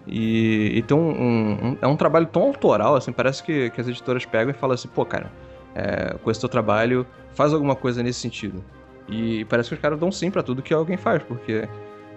E, 0.07 0.73
e 0.79 0.83
tem 0.83 0.97
um, 0.97 1.01
um- 1.11 1.67
um- 1.69 1.79
é 1.81 1.87
um 1.87 1.97
trabalho 1.97 2.27
tão 2.27 2.43
autoral, 2.43 2.95
assim, 2.97 3.13
parece 3.13 3.43
que, 3.43 3.71
que 3.71 3.81
as 3.81 3.89
editoras 3.89 4.25
pegam 4.27 4.51
e 4.51 4.55
falam 4.55 4.75
assim, 4.75 4.89
pô, 4.89 5.05
cara, 5.05 5.31
é, 5.75 6.15
com 6.23 6.31
esse 6.31 6.41
teu 6.41 6.49
trabalho, 6.49 7.07
faz 7.35 7.53
alguma 7.53 7.75
coisa 7.75 8.03
nesse 8.03 8.21
sentido. 8.21 8.63
E 9.09 9.45
parece 9.47 9.69
que 9.71 9.75
os 9.75 9.81
caras 9.81 9.99
dão 9.99 10.11
sim 10.13 10.31
pra 10.31 10.43
tudo 10.43 10.63
que 10.63 10.73
alguém 10.75 10.97
faz, 10.97 11.23
porque 11.23 11.69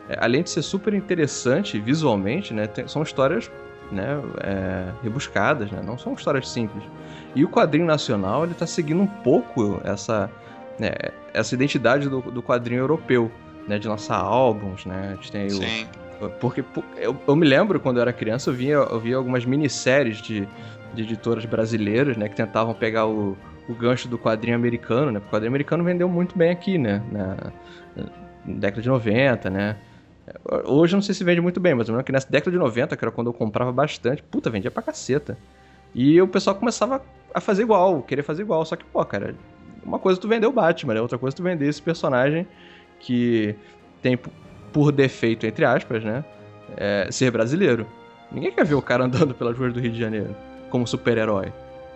é, 0.10 0.18
além 0.20 0.44
de 0.44 0.50
ser 0.50 0.62
super 0.62 0.94
interessante 0.94 1.80
visualmente, 1.80 2.54
né, 2.54 2.68
tem- 2.68 2.88
são 2.88 3.02
histórias 3.02 3.50
né, 3.92 4.22
é, 4.44 4.92
rebuscadas, 5.02 5.72
né, 5.72 5.82
não 5.86 5.98
são 5.98 6.14
histórias 6.14 6.50
simples. 6.50 6.84
E 7.34 7.46
o 7.46 7.50
quadrinho 7.50 7.86
nacional, 7.86 8.44
ele 8.44 8.54
tá 8.54 8.68
seguindo 8.68 9.02
um 9.02 9.08
pouco 9.08 9.80
essa, 9.84 10.30
né, 10.78 10.92
essa 11.34 11.56
identidade 11.56 12.10
do, 12.10 12.20
do 12.22 12.44
quadrinho 12.44 12.80
europeu, 12.80 13.32
né, 13.66 13.80
de 13.80 13.88
lançar 13.88 14.18
álbuns, 14.18 14.86
né, 14.86 15.12
a 15.12 15.16
gente 15.16 15.32
tem 15.32 15.48
o, 15.48 15.58
porque 16.40 16.64
eu, 16.98 17.16
eu 17.28 17.36
me 17.36 17.48
lembro 17.48 17.80
quando 17.80 17.98
eu 17.98 18.02
era 18.02 18.14
criança, 18.14 18.50
eu 18.50 18.54
via, 18.54 18.76
eu 18.76 19.00
via 19.00 19.16
algumas 19.16 19.46
minisséries 19.46 20.22
de, 20.22 20.48
de 20.94 21.04
editoras 21.04 21.46
brasileiras, 21.46 22.18
né, 22.18 22.28
que 22.28 22.36
tentavam 22.36 22.74
pegar 22.74 23.06
o, 23.06 23.38
o 23.70 23.74
gancho 23.74 24.08
do 24.08 24.18
quadrinho 24.18 24.56
americano, 24.56 25.12
né? 25.12 25.20
Porque 25.20 25.30
o 25.30 25.32
quadrinho 25.32 25.52
americano 25.52 25.84
vendeu 25.84 26.08
muito 26.08 26.38
bem 26.38 26.52
aqui, 26.52 26.78
né? 26.78 27.04
Na, 27.12 27.52
na 27.96 28.06
década 28.46 28.82
de 28.82 28.88
90, 28.88 29.50
né? 29.50 29.78
Hoje 30.66 30.94
eu 30.94 30.98
não 30.98 31.02
sei 31.02 31.16
se 31.16 31.24
vende 31.24 31.40
muito 31.40 31.60
bem, 31.60 31.74
mas 31.74 31.88
eu 31.88 31.94
lembro 31.94 32.06
que 32.06 32.12
nessa 32.12 32.30
década 32.30 32.52
de 32.52 32.58
90, 32.58 32.96
que 32.98 33.04
era 33.04 33.12
quando 33.12 33.28
eu 33.28 33.34
comprava 33.34 33.72
bastante, 33.72 34.24
puta, 34.24 34.50
vendia 34.50 34.72
pra 34.72 34.84
caceta. 34.84 35.38
E 35.96 36.22
o 36.22 36.28
pessoal 36.28 36.56
começava 36.56 37.02
a 37.34 37.40
fazer 37.40 37.64
igual, 37.64 38.02
querer 38.02 38.24
fazer 38.24 38.42
igual. 38.42 38.66
Só 38.66 38.76
que, 38.76 38.84
pô, 38.86 39.04
cara, 39.06 39.36
uma 39.84 40.00
coisa 40.00 40.20
é 40.20 40.22
tu 40.22 40.28
vender 40.28 40.48
o 40.48 40.52
Batman, 40.52 40.96
né? 40.96 41.02
Outra 41.02 41.18
coisa 41.18 41.36
é 41.36 41.38
tu 41.38 41.44
vender 41.44 41.68
esse 41.68 41.82
personagem 41.82 42.46
que 43.00 43.56
tem 44.02 44.20
por 44.72 44.92
defeito, 44.92 45.46
entre 45.46 45.66
aspas, 45.66 46.04
né? 46.04 46.24
é, 46.76 47.08
ser 47.12 47.32
brasileiro. 47.32 47.88
Ninguém 48.32 48.52
quer 48.52 48.66
ver 48.66 48.76
o 48.76 48.82
cara 48.82 49.06
andando 49.06 49.34
pelas 49.34 49.58
ruas 49.58 49.74
do 49.74 49.80
Rio 49.80 49.92
de 49.92 50.00
Janeiro 50.00 50.36
como 50.70 50.86
super-herói. 50.86 51.54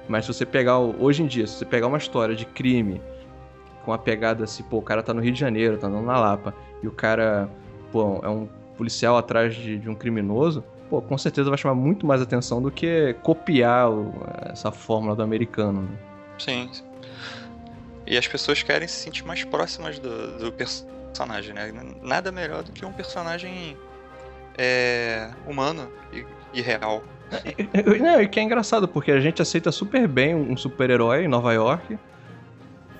Mas 0.08 0.26
se 0.26 0.34
você 0.34 0.46
pegar, 0.46 0.80
hoje 0.80 1.24
em 1.24 1.28
dia, 1.28 1.46
se 1.46 1.56
você 1.56 1.66
pegar 1.66 1.88
uma 1.88 1.98
história 1.98 2.36
de 2.36 2.46
crime 2.46 3.02
com 3.84 3.92
a 3.92 3.98
pegada 3.98 4.44
assim, 4.44 4.64
pô, 4.64 4.78
o 4.78 4.82
cara 4.82 5.04
tá 5.04 5.14
no 5.14 5.22
Rio 5.22 5.34
de 5.34 5.40
Janeiro, 5.40 5.78
tá 5.78 5.88
andando 5.88 6.06
na 6.06 6.20
Lapa, 6.20 6.54
e 6.82 6.88
o 6.88 6.92
cara, 6.92 7.50
pô, 7.92 8.20
é 8.24 8.30
um 8.30 8.48
policial 8.78 9.18
atrás 9.18 9.56
de, 9.56 9.78
de 9.78 9.90
um 9.90 9.96
criminoso, 9.96 10.64
pô, 10.90 11.02
com 11.02 11.18
certeza 11.18 11.50
vai 11.50 11.58
chamar 11.58 11.76
muito 11.76 12.06
mais 12.06 12.22
atenção 12.22 12.62
do 12.62 12.72
que 12.72 13.16
copiar 13.24 13.90
essa 14.52 14.72
fórmula 14.72 15.16
do 15.16 15.24
americano. 15.24 15.84
né? 15.84 15.98
sim. 16.38 16.70
E 18.06 18.18
as 18.18 18.28
pessoas 18.28 18.62
querem 18.62 18.88
se 18.88 18.96
sentir 18.96 19.26
mais 19.26 19.44
próximas 19.44 20.00
do, 20.00 20.38
do 20.40 20.52
personagem, 20.52 21.01
né? 21.54 21.72
Nada 22.02 22.32
melhor 22.32 22.64
do 22.64 22.72
que 22.72 22.86
um 22.86 22.92
personagem 22.94 23.78
é, 24.58 25.30
humano 25.46 25.92
e, 26.12 26.26
e 26.54 26.62
real. 26.62 27.04
E- 27.46 28.00
Não, 28.00 28.22
e 28.22 28.28
que 28.28 28.40
é 28.40 28.44
engraçado, 28.44 28.88
porque 28.88 29.12
a 29.12 29.20
gente 29.20 29.42
aceita 29.42 29.72
super 29.72 30.08
bem 30.08 30.36
um 30.36 30.56
super-herói 30.58 31.24
em 31.26 31.28
Nova 31.28 31.54
York, 31.54 31.98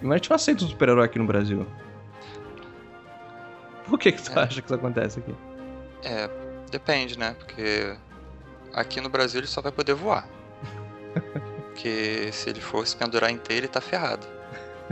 mas 0.02 0.12
a 0.12 0.16
gente 0.18 0.30
não 0.30 0.36
aceita 0.36 0.64
um 0.64 0.68
super-herói 0.68 1.06
aqui 1.06 1.20
no 1.20 1.26
Brasil. 1.26 1.66
Por 3.86 4.00
que, 4.00 4.12
que 4.12 4.22
tu 4.22 4.32
É. 4.38 4.44
acha 4.44 4.62
que 4.62 4.68
isso 4.68 4.76
acontece 4.76 5.20
aqui? 5.20 5.36
É, 6.04 6.30
depende, 6.72 7.18
né? 7.20 7.36
Porque 7.38 7.96
aqui 8.74 9.02
no 9.02 9.10
Brasil 9.10 9.40
ele 9.42 9.48
só 9.48 9.62
vai 9.62 9.72
poder 9.72 9.94
voar. 9.94 10.28
Porque 11.72 12.30
se 12.32 12.50
ele 12.50 12.62
for 12.62 12.86
se 12.88 12.96
pendurar 12.96 13.30
inteiro, 13.32 13.66
ele 13.66 13.72
tá 13.72 13.82
ferrado. 13.82 14.26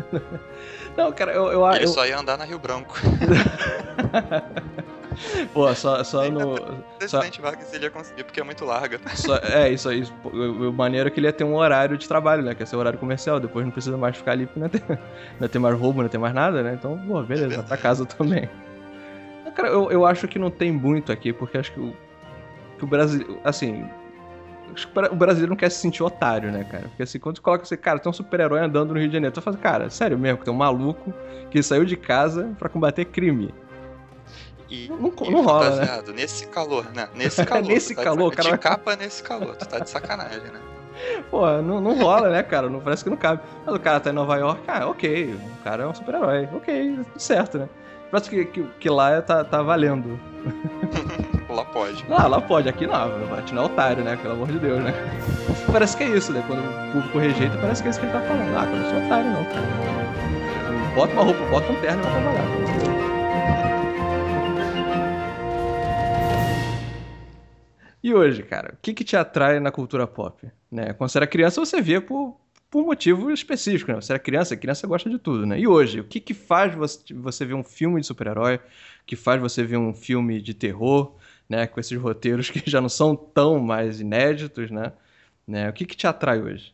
Não, 0.97 1.11
cara, 1.11 1.31
eu, 1.31 1.51
eu, 1.51 1.71
Ele 1.73 1.85
eu, 1.85 1.87
só 1.89 2.05
ia 2.05 2.17
andar 2.19 2.37
na 2.37 2.43
Rio 2.43 2.59
Branco. 2.59 2.95
Pô, 5.53 5.73
só, 5.75 6.03
só 6.03 6.29
no. 6.29 6.55
Só, 6.57 6.87
Presidente 6.97 7.41
Vargas 7.41 7.73
ele 7.73 7.85
ia 7.85 7.91
conseguir 7.91 8.23
porque 8.23 8.39
é 8.39 8.43
muito 8.43 8.63
larga. 8.65 8.99
só- 9.15 9.37
é, 9.37 9.69
isso 9.69 9.89
aí. 9.89 10.03
O 10.23 10.69
o 10.69 10.73
maneiro 10.73 11.07
é 11.07 11.11
que 11.11 11.19
ele 11.19 11.27
ia 11.27 11.33
ter 11.33 11.43
um 11.43 11.55
horário 11.55 11.97
de 11.97 12.07
trabalho, 12.07 12.41
né? 12.43 12.55
Que 12.55 12.61
ia 12.63 12.65
ser 12.65 12.75
horário 12.75 12.97
comercial. 12.99 13.39
Depois 13.39 13.65
não 13.65 13.71
precisa 13.71 13.97
mais 13.97 14.15
ficar 14.15 14.31
ali 14.31 14.45
porque 14.45 14.59
não 14.59 14.67
ia 14.67 14.71
ter, 14.71 14.99
não 15.39 15.47
ter 15.47 15.59
mais 15.59 15.77
roubo, 15.77 15.97
não 15.99 16.05
ia 16.05 16.09
ter 16.09 16.17
mais 16.17 16.33
nada, 16.33 16.63
né? 16.63 16.73
Então, 16.73 16.97
pô, 17.07 17.21
beleza, 17.21 17.63
pra 17.63 17.77
casa 17.77 18.05
também. 18.05 18.49
Cara, 19.55 19.69
eu, 19.69 19.91
eu 19.91 20.05
acho 20.05 20.27
que 20.27 20.39
não 20.39 20.49
tem 20.49 20.71
muito 20.71 21.11
aqui, 21.11 21.33
porque 21.33 21.57
acho 21.57 21.73
que 21.73 21.79
o, 21.79 21.93
que 22.77 22.85
o 22.85 22.87
Brasil. 22.87 23.39
Assim. 23.43 23.85
O 25.11 25.15
brasileiro 25.15 25.49
não 25.51 25.57
quer 25.57 25.69
se 25.69 25.79
sentir 25.79 26.03
otário, 26.03 26.51
né, 26.51 26.63
cara? 26.63 26.83
Porque 26.89 27.03
assim, 27.03 27.19
quando 27.19 27.35
tu 27.35 27.41
coloca 27.41 27.63
assim, 27.63 27.75
cara, 27.77 27.99
tem 27.99 28.09
um 28.09 28.13
super-herói 28.13 28.59
andando 28.61 28.93
no 28.93 28.99
Rio 28.99 29.07
de 29.07 29.13
Janeiro, 29.13 29.33
tu 29.33 29.41
fala, 29.41 29.57
cara, 29.57 29.89
sério 29.89 30.17
mesmo, 30.17 30.37
que 30.39 30.45
tem 30.45 30.53
um 30.53 30.57
maluco 30.57 31.13
que 31.51 31.61
saiu 31.63 31.85
de 31.85 31.95
casa 31.97 32.51
pra 32.59 32.69
combater 32.69 33.05
crime. 33.05 33.53
E, 34.69 34.87
Não- 34.87 34.97
não- 34.97 35.31
não 35.31 35.41
rola, 35.43 35.75
né? 35.77 36.01
Nesse 36.13 36.45
calor, 36.47 36.85
né? 36.93 37.09
Nesse 37.15 37.43
calor. 37.45 37.67
Nesse 37.67 37.95
tá 37.95 38.01
de 38.01 38.05
calor, 38.07 38.29
saca- 38.29 38.43
cara. 38.43 38.55
De 38.55 38.61
capa 38.61 38.95
nesse 38.95 39.23
calor. 39.23 39.55
Tu 39.55 39.67
tá 39.67 39.79
de 39.79 39.89
sacanagem, 39.89 40.41
né? 40.41 40.59
Pô, 41.31 41.49
não, 41.61 41.79
não 41.81 41.97
rola, 41.97 42.29
né, 42.29 42.43
cara? 42.43 42.69
Não 42.69 42.79
parece 42.79 43.03
que 43.03 43.09
não 43.09 43.17
cabe. 43.17 43.41
Mas 43.65 43.73
o 43.75 43.79
cara 43.79 43.99
tá 43.99 44.09
em 44.09 44.13
Nova 44.13 44.35
York, 44.37 44.61
ah, 44.67 44.87
ok. 44.87 45.33
O 45.59 45.63
cara 45.63 45.83
é 45.83 45.87
um 45.87 45.93
super-herói. 45.93 46.47
Ok, 46.53 46.99
tudo 47.05 47.19
certo, 47.19 47.57
né? 47.57 47.69
Parece 48.11 48.29
que, 48.29 48.45
que, 48.45 48.63
que 48.79 48.89
lá 48.89 49.21
tá, 49.21 49.43
tá 49.43 49.61
valendo. 49.63 50.19
Lá 51.79 51.85
pode. 51.85 52.05
Ah, 52.09 52.27
lá 52.27 52.41
pode, 52.41 52.69
aqui 52.69 52.85
não. 52.85 53.27
Bate 53.29 53.55
não 53.55 53.63
é 53.63 53.65
otário, 53.65 54.03
né? 54.03 54.17
Pelo 54.17 54.33
amor 54.33 54.51
de 54.51 54.59
Deus, 54.59 54.83
né? 54.83 54.93
Parece 55.71 55.95
que 55.95 56.03
é 56.03 56.09
isso, 56.09 56.33
né? 56.33 56.43
Quando 56.45 56.59
o 56.59 56.91
público 56.91 57.17
rejeita, 57.19 57.57
parece 57.57 57.81
que 57.81 57.87
é 57.87 57.91
isso 57.91 57.99
que 57.99 58.05
ele 58.05 58.13
tá 58.13 58.21
falando. 58.21 58.57
Ah, 58.57 58.65
eu 58.65 58.75
não 58.75 58.89
sou 58.89 59.05
otário, 59.05 59.31
não, 59.31 59.45
cara. 59.45 60.95
Bota 60.95 61.13
uma 61.13 61.23
roupa, 61.23 61.45
bota 61.45 61.71
um 61.71 61.75
terno 61.79 62.01
e 62.01 62.05
vai 62.05 62.21
trabalhar. 62.21 62.69
E 68.01 68.13
hoje, 68.13 68.43
cara, 68.43 68.73
o 68.73 68.77
que, 68.81 68.93
que 68.93 69.03
te 69.03 69.15
atrai 69.15 69.59
na 69.59 69.71
cultura 69.71 70.07
pop? 70.07 70.49
Né? 70.71 70.93
Quando 70.93 71.09
você 71.09 71.17
era 71.17 71.27
criança, 71.27 71.61
você 71.61 71.81
via 71.81 72.01
por, 72.01 72.37
por 72.69 72.83
motivo 72.83 73.31
específico, 73.31 73.91
né? 73.91 74.01
Você 74.01 74.11
era 74.11 74.19
criança, 74.19 74.57
criança 74.57 74.87
gosta 74.87 75.09
de 75.09 75.17
tudo, 75.17 75.45
né? 75.45 75.59
E 75.59 75.67
hoje, 75.67 75.99
o 75.99 76.03
que, 76.03 76.19
que 76.19 76.33
faz 76.33 76.73
você, 76.75 77.13
você 77.13 77.45
ver 77.45 77.53
um 77.53 77.63
filme 77.63 78.01
de 78.01 78.07
super-herói? 78.07 78.59
Que 79.05 79.15
faz 79.15 79.41
você 79.41 79.63
ver 79.63 79.77
um 79.77 79.93
filme 79.93 80.41
de 80.41 80.53
terror, 80.53 81.15
né? 81.49 81.65
Com 81.67 81.79
esses 81.79 81.97
roteiros 81.99 82.49
que 82.49 82.61
já 82.69 82.79
não 82.79 82.89
são 82.89 83.15
tão 83.15 83.59
mais 83.59 83.99
inéditos, 83.99 84.69
né? 84.71 84.93
né? 85.47 85.69
O 85.69 85.73
que, 85.73 85.85
que 85.85 85.95
te 85.97 86.05
atrai 86.07 86.39
hoje? 86.41 86.73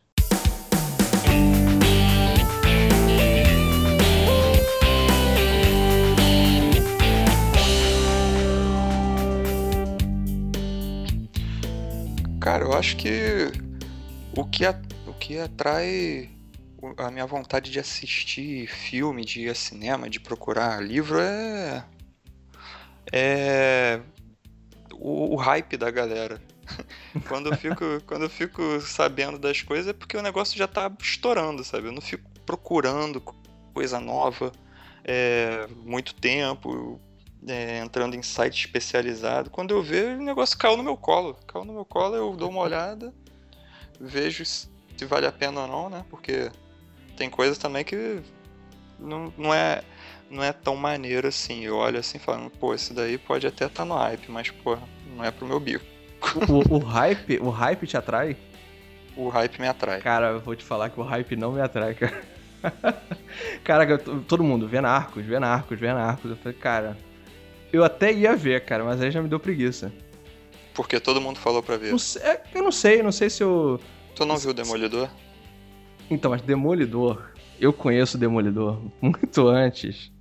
Cara, 12.40 12.64
eu 12.64 12.72
acho 12.72 12.96
que 12.96 13.50
o 14.36 14.44
que, 14.44 14.64
a- 14.64 14.80
o 15.06 15.12
que 15.14 15.38
atrai 15.38 16.30
a 16.98 17.10
minha 17.10 17.26
vontade 17.26 17.70
de 17.70 17.80
assistir 17.80 18.68
filme, 18.68 19.24
de 19.24 19.42
ir 19.42 19.48
a 19.50 19.54
cinema, 19.54 20.08
de 20.08 20.20
procurar 20.20 20.80
livro 20.82 21.18
é. 21.20 21.84
É. 23.12 24.00
O, 24.98 25.34
o 25.34 25.36
hype 25.36 25.76
da 25.76 25.90
galera. 25.90 26.40
quando, 27.28 27.50
eu 27.50 27.56
fico, 27.56 27.84
quando 28.06 28.22
eu 28.22 28.30
fico 28.30 28.80
sabendo 28.80 29.38
das 29.38 29.62
coisas 29.62 29.88
é 29.88 29.92
porque 29.92 30.16
o 30.16 30.22
negócio 30.22 30.58
já 30.58 30.66
tá 30.66 30.90
estourando, 31.00 31.62
sabe? 31.62 31.86
Eu 31.88 31.92
não 31.92 32.00
fico 32.00 32.28
procurando 32.44 33.20
co- 33.20 33.34
coisa 33.72 34.00
nova 34.00 34.52
é, 35.04 35.66
muito 35.84 36.14
tempo, 36.14 37.00
é, 37.46 37.78
entrando 37.78 38.16
em 38.16 38.22
site 38.22 38.66
especializado. 38.66 39.50
Quando 39.50 39.72
eu 39.72 39.82
vejo, 39.82 40.18
o 40.18 40.24
negócio 40.24 40.58
caiu 40.58 40.76
no 40.76 40.82
meu 40.82 40.96
colo. 40.96 41.36
Caiu 41.46 41.64
no 41.64 41.72
meu 41.72 41.84
colo, 41.84 42.16
eu 42.16 42.34
dou 42.34 42.50
uma 42.50 42.60
olhada. 42.60 43.14
vejo 44.00 44.44
se 44.44 44.68
vale 45.04 45.26
a 45.26 45.32
pena 45.32 45.62
ou 45.62 45.68
não, 45.68 45.90
né? 45.90 46.04
Porque 46.10 46.50
tem 47.16 47.30
coisas 47.30 47.58
também 47.58 47.84
que 47.84 48.20
não, 48.98 49.32
não 49.36 49.54
é 49.54 49.82
não 50.30 50.42
é 50.42 50.52
tão 50.52 50.76
maneiro 50.76 51.28
assim. 51.28 51.64
Eu 51.64 51.76
olho 51.76 51.98
assim 51.98 52.18
falando, 52.18 52.50
pô, 52.50 52.74
esse 52.74 52.92
daí 52.92 53.18
pode 53.18 53.46
até 53.46 53.66
estar 53.66 53.82
tá 53.82 53.84
no 53.84 53.94
hype, 53.94 54.30
mas, 54.30 54.50
pô, 54.50 54.76
não 55.16 55.24
é 55.24 55.30
pro 55.30 55.46
meu 55.46 55.60
bico. 55.60 55.84
O, 56.48 56.76
o, 56.76 56.78
hype, 56.78 57.38
o 57.40 57.50
hype 57.50 57.86
te 57.86 57.96
atrai? 57.96 58.36
O 59.16 59.28
hype 59.28 59.60
me 59.60 59.68
atrai. 59.68 60.00
Cara, 60.00 60.30
eu 60.30 60.40
vou 60.40 60.56
te 60.56 60.64
falar 60.64 60.90
que 60.90 61.00
o 61.00 61.02
hype 61.02 61.36
não 61.36 61.52
me 61.52 61.60
atrai, 61.60 61.94
cara. 61.94 62.22
cara, 63.62 63.98
todo 63.98 64.42
mundo 64.42 64.66
vendo 64.66 64.86
arcos, 64.86 65.24
vendo 65.24 65.44
arcos, 65.44 65.78
vendo 65.78 65.98
arcos. 65.98 66.30
Eu 66.30 66.36
falei, 66.36 66.58
cara, 66.58 66.96
eu 67.72 67.84
até 67.84 68.12
ia 68.12 68.34
ver, 68.34 68.64
cara, 68.64 68.84
mas 68.84 69.00
aí 69.00 69.10
já 69.10 69.22
me 69.22 69.28
deu 69.28 69.38
preguiça. 69.40 69.92
Porque 70.74 71.00
todo 71.00 71.20
mundo 71.20 71.38
falou 71.38 71.62
pra 71.62 71.76
ver. 71.76 71.90
Não 71.90 71.98
sei, 71.98 72.22
é, 72.22 72.42
eu 72.54 72.62
não 72.62 72.72
sei, 72.72 73.02
não 73.02 73.12
sei 73.12 73.30
se 73.30 73.42
eu. 73.42 73.80
Tu 74.14 74.24
não 74.26 74.36
viu 74.36 74.50
o 74.50 74.54
Demolidor? 74.54 75.08
Então, 76.10 76.30
mas 76.30 76.42
Demolidor, 76.42 77.30
eu 77.58 77.72
conheço 77.72 78.16
o 78.16 78.20
Demolidor 78.20 78.80
muito 79.00 79.48
antes 79.48 80.12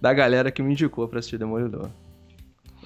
da 0.00 0.12
galera 0.12 0.50
que 0.50 0.62
me 0.62 0.72
indicou 0.72 1.08
pra 1.08 1.18
assistir 1.18 1.38
Demolidor. 1.38 1.90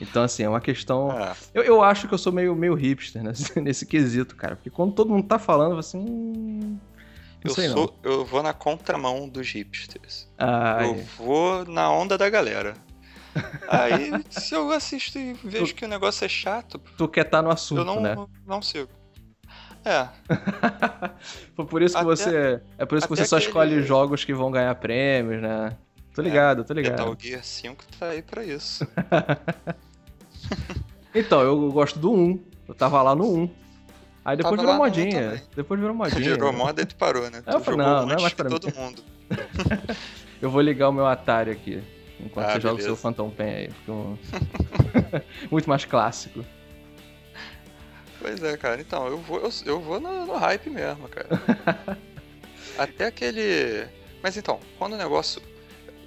Então, 0.01 0.23
assim, 0.23 0.42
é 0.42 0.49
uma 0.49 0.61
questão. 0.61 1.12
É. 1.12 1.35
Eu, 1.53 1.62
eu 1.62 1.83
acho 1.83 2.09
que 2.09 2.14
eu 2.14 2.18
sou 2.18 2.33
meio, 2.33 2.55
meio 2.55 2.75
hipster 2.75 3.23
nesse, 3.23 3.59
nesse 3.61 3.85
quesito, 3.85 4.35
cara. 4.35 4.57
Porque 4.57 4.70
quando 4.70 4.92
todo 4.92 5.11
mundo 5.11 5.27
tá 5.27 5.38
falando, 5.38 5.79
assim. 5.79 5.99
Hum, 5.99 6.79
eu, 7.44 7.55
sou, 7.55 7.94
não. 8.03 8.11
eu 8.11 8.25
vou 8.25 8.42
na 8.42 8.53
contramão 8.53 9.29
dos 9.29 9.51
hipsters. 9.51 10.29
Ai. 10.38 10.90
Eu 10.90 11.05
vou 11.18 11.64
na 11.66 11.90
onda 11.90 12.16
da 12.16 12.31
galera. 12.31 12.75
Aí, 13.68 14.11
se 14.31 14.55
eu 14.55 14.70
assisto 14.73 15.18
e 15.18 15.35
vejo 15.35 15.73
tu, 15.73 15.77
que 15.77 15.85
o 15.85 15.88
negócio 15.88 16.25
é 16.25 16.29
chato. 16.29 16.81
Tu 16.96 17.09
quer 17.09 17.27
estar 17.27 17.38
tá 17.38 17.42
no 17.42 17.51
assunto, 17.51 17.79
eu 17.79 17.85
não, 17.85 18.01
né? 18.01 18.16
não 18.46 18.61
sigo. 18.61 18.88
É. 19.85 20.09
Foi 21.55 21.64
por 21.64 21.81
isso 21.83 21.94
que 21.94 22.01
até, 22.01 22.07
você. 22.07 22.62
É 22.77 22.85
por 22.85 22.99
isso 22.99 23.07
que 23.07 23.16
você 23.16 23.25
só 23.25 23.38
escolhe 23.38 23.83
jogos 23.83 24.25
que 24.25 24.35
vão 24.35 24.51
ganhar 24.51 24.75
prêmios, 24.75 25.40
né? 25.40 25.77
Tô 26.20 26.28
ligado, 26.28 26.61
é, 26.61 26.64
tô 26.64 26.74
ligado. 26.74 26.98
Metal 26.98 27.16
Gear 27.18 27.42
5 27.42 27.85
tá 27.98 28.09
aí 28.09 28.20
pra 28.20 28.44
isso. 28.44 28.87
então, 31.14 31.40
eu 31.40 31.72
gosto 31.72 31.98
do 31.98 32.12
1. 32.12 32.44
Eu 32.68 32.74
tava 32.74 33.02
lá 33.02 33.14
no 33.14 33.24
1. 33.24 33.50
Aí 34.22 34.37
depois 34.37 34.56
tava 34.56 34.68
virou 34.68 34.85
modinha. 34.85 35.42
Depois 35.56 35.80
virou 35.80 35.94
modinha. 35.96 36.35
Virou 36.35 36.52
moda 36.52 36.83
e 36.83 36.87
tu 36.87 36.94
parou, 36.96 37.30
né? 37.30 37.42
Eu 37.46 37.61
tu 37.61 37.74
não, 37.74 38.06
não 38.06 38.16
é 38.16 38.20
mais 38.20 38.35
pra 38.35 38.50
todo 38.50 38.66
mim. 38.66 38.72
mundo. 38.76 39.02
eu 40.42 40.50
vou 40.50 40.61
ligar 40.61 40.90
o 40.90 40.92
meu 40.92 41.06
Atari 41.06 41.52
aqui. 41.52 41.83
Enquanto 42.20 42.48
ah, 42.48 42.52
você 42.52 42.61
joga 42.61 42.80
o 42.80 42.83
seu 42.83 42.96
Phantom 42.96 43.30
Pen 43.30 43.48
aí. 43.48 43.70
Um... 43.88 44.18
Muito 45.50 45.70
mais 45.70 45.87
clássico. 45.87 46.44
Pois 48.20 48.42
é, 48.42 48.59
cara. 48.59 48.78
Então, 48.78 49.06
eu 49.06 49.16
vou, 49.16 49.40
eu, 49.40 49.50
eu 49.64 49.80
vou 49.80 49.98
no, 49.98 50.26
no 50.26 50.37
hype 50.37 50.68
mesmo, 50.68 51.09
cara. 51.09 51.28
Até 52.76 53.06
aquele. 53.06 53.88
Mas 54.22 54.37
então, 54.37 54.61
quando 54.78 54.92
o 54.92 54.98
negócio 54.98 55.40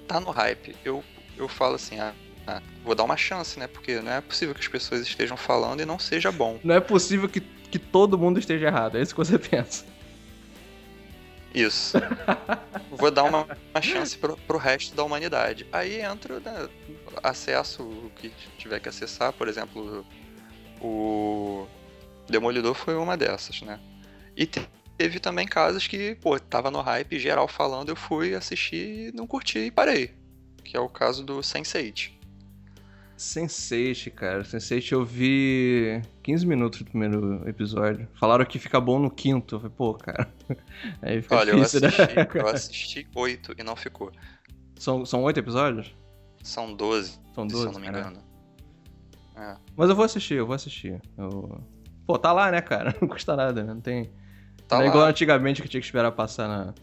tá 0.06 0.20
no 0.20 0.30
hype, 0.30 0.76
eu, 0.84 1.02
eu 1.36 1.48
falo 1.48 1.74
assim, 1.74 1.98
ah, 1.98 2.14
ah, 2.46 2.62
vou 2.84 2.94
dar 2.94 3.04
uma 3.04 3.16
chance, 3.16 3.58
né? 3.58 3.66
Porque 3.66 4.00
não 4.00 4.12
é 4.12 4.20
possível 4.20 4.54
que 4.54 4.60
as 4.60 4.68
pessoas 4.68 5.00
estejam 5.00 5.36
falando 5.36 5.80
e 5.80 5.86
não 5.86 5.98
seja 5.98 6.30
bom. 6.30 6.58
Não 6.62 6.74
é 6.74 6.80
possível 6.80 7.28
que, 7.28 7.40
que 7.40 7.78
todo 7.78 8.18
mundo 8.18 8.38
esteja 8.38 8.66
errado, 8.66 8.98
é 8.98 9.02
isso 9.02 9.14
que 9.14 9.18
você 9.18 9.38
pensa. 9.40 9.84
Isso. 11.54 11.96
vou 12.90 13.10
dar 13.10 13.22
uma, 13.24 13.46
uma 13.70 13.80
chance 13.80 14.18
pro, 14.18 14.36
pro 14.38 14.58
resto 14.58 14.94
da 14.94 15.04
humanidade. 15.04 15.66
Aí 15.72 16.00
entra 16.00 16.40
né, 16.40 16.68
acesso, 17.22 17.82
o 17.82 18.10
que 18.16 18.32
tiver 18.58 18.80
que 18.80 18.88
acessar, 18.88 19.32
por 19.32 19.46
exemplo, 19.46 20.04
o 20.80 21.66
Demolidor 22.28 22.74
foi 22.74 22.96
uma 22.96 23.16
dessas, 23.16 23.62
né? 23.62 23.78
E 24.36 24.48
teve 24.96 25.18
também 25.18 25.46
casos 25.46 25.86
que, 25.86 26.14
pô, 26.16 26.38
tava 26.38 26.70
no 26.70 26.80
hype 26.80 27.18
geral 27.18 27.48
falando, 27.48 27.90
eu 27.90 27.96
fui 27.96 28.34
assistir 28.34 29.12
não 29.14 29.26
curti 29.26 29.58
e 29.58 29.70
parei. 29.70 30.14
Que 30.62 30.76
é 30.76 30.80
o 30.80 30.88
caso 30.88 31.24
do 31.24 31.38
Sense8. 31.38 32.12
Sense8, 33.16 34.10
cara. 34.12 34.42
Sense8 34.42 34.92
eu 34.92 35.04
vi 35.04 36.02
15 36.22 36.46
minutos 36.46 36.80
do 36.80 36.86
primeiro 36.86 37.48
episódio. 37.48 38.08
Falaram 38.14 38.44
que 38.44 38.58
fica 38.58 38.80
bom 38.80 38.98
no 38.98 39.10
quinto. 39.10 39.56
Eu 39.56 39.60
falei, 39.60 39.74
pô, 39.76 39.94
cara. 39.94 40.32
Aí 41.02 41.22
fica 41.22 41.36
Olha, 41.36 41.54
difícil, 41.54 41.80
eu 41.80 41.86
assisti, 41.86 42.16
né? 42.16 42.28
eu 42.34 42.48
assisti 42.48 43.08
8 43.14 43.54
e 43.58 43.62
não 43.62 43.76
ficou. 43.76 44.10
São, 44.76 45.04
são 45.04 45.22
8 45.22 45.38
episódios? 45.38 45.94
São 46.42 46.74
12, 46.74 47.20
são 47.34 47.46
12 47.46 47.62
se 47.62 47.68
eu 47.68 47.72
não 47.72 47.80
me 47.80 47.88
engano. 47.88 48.22
É. 49.36 49.56
Mas 49.76 49.88
eu 49.88 49.96
vou 49.96 50.04
assistir, 50.04 50.34
eu 50.34 50.46
vou 50.46 50.54
assistir. 50.54 51.00
Eu... 51.16 51.60
Pô, 52.06 52.18
tá 52.18 52.32
lá, 52.32 52.50
né, 52.50 52.60
cara? 52.60 52.94
Não 53.00 53.08
custa 53.08 53.34
nada, 53.34 53.64
né? 53.64 53.72
Não 53.72 53.80
tem. 53.80 54.12
Tá 54.68 54.82
é 54.82 54.86
igual 54.86 55.04
antigamente 55.04 55.60
que 55.62 55.68
tinha 55.68 55.80
que 55.80 55.86
esperar 55.86 56.10
passar 56.12 56.48
na, 56.48 56.74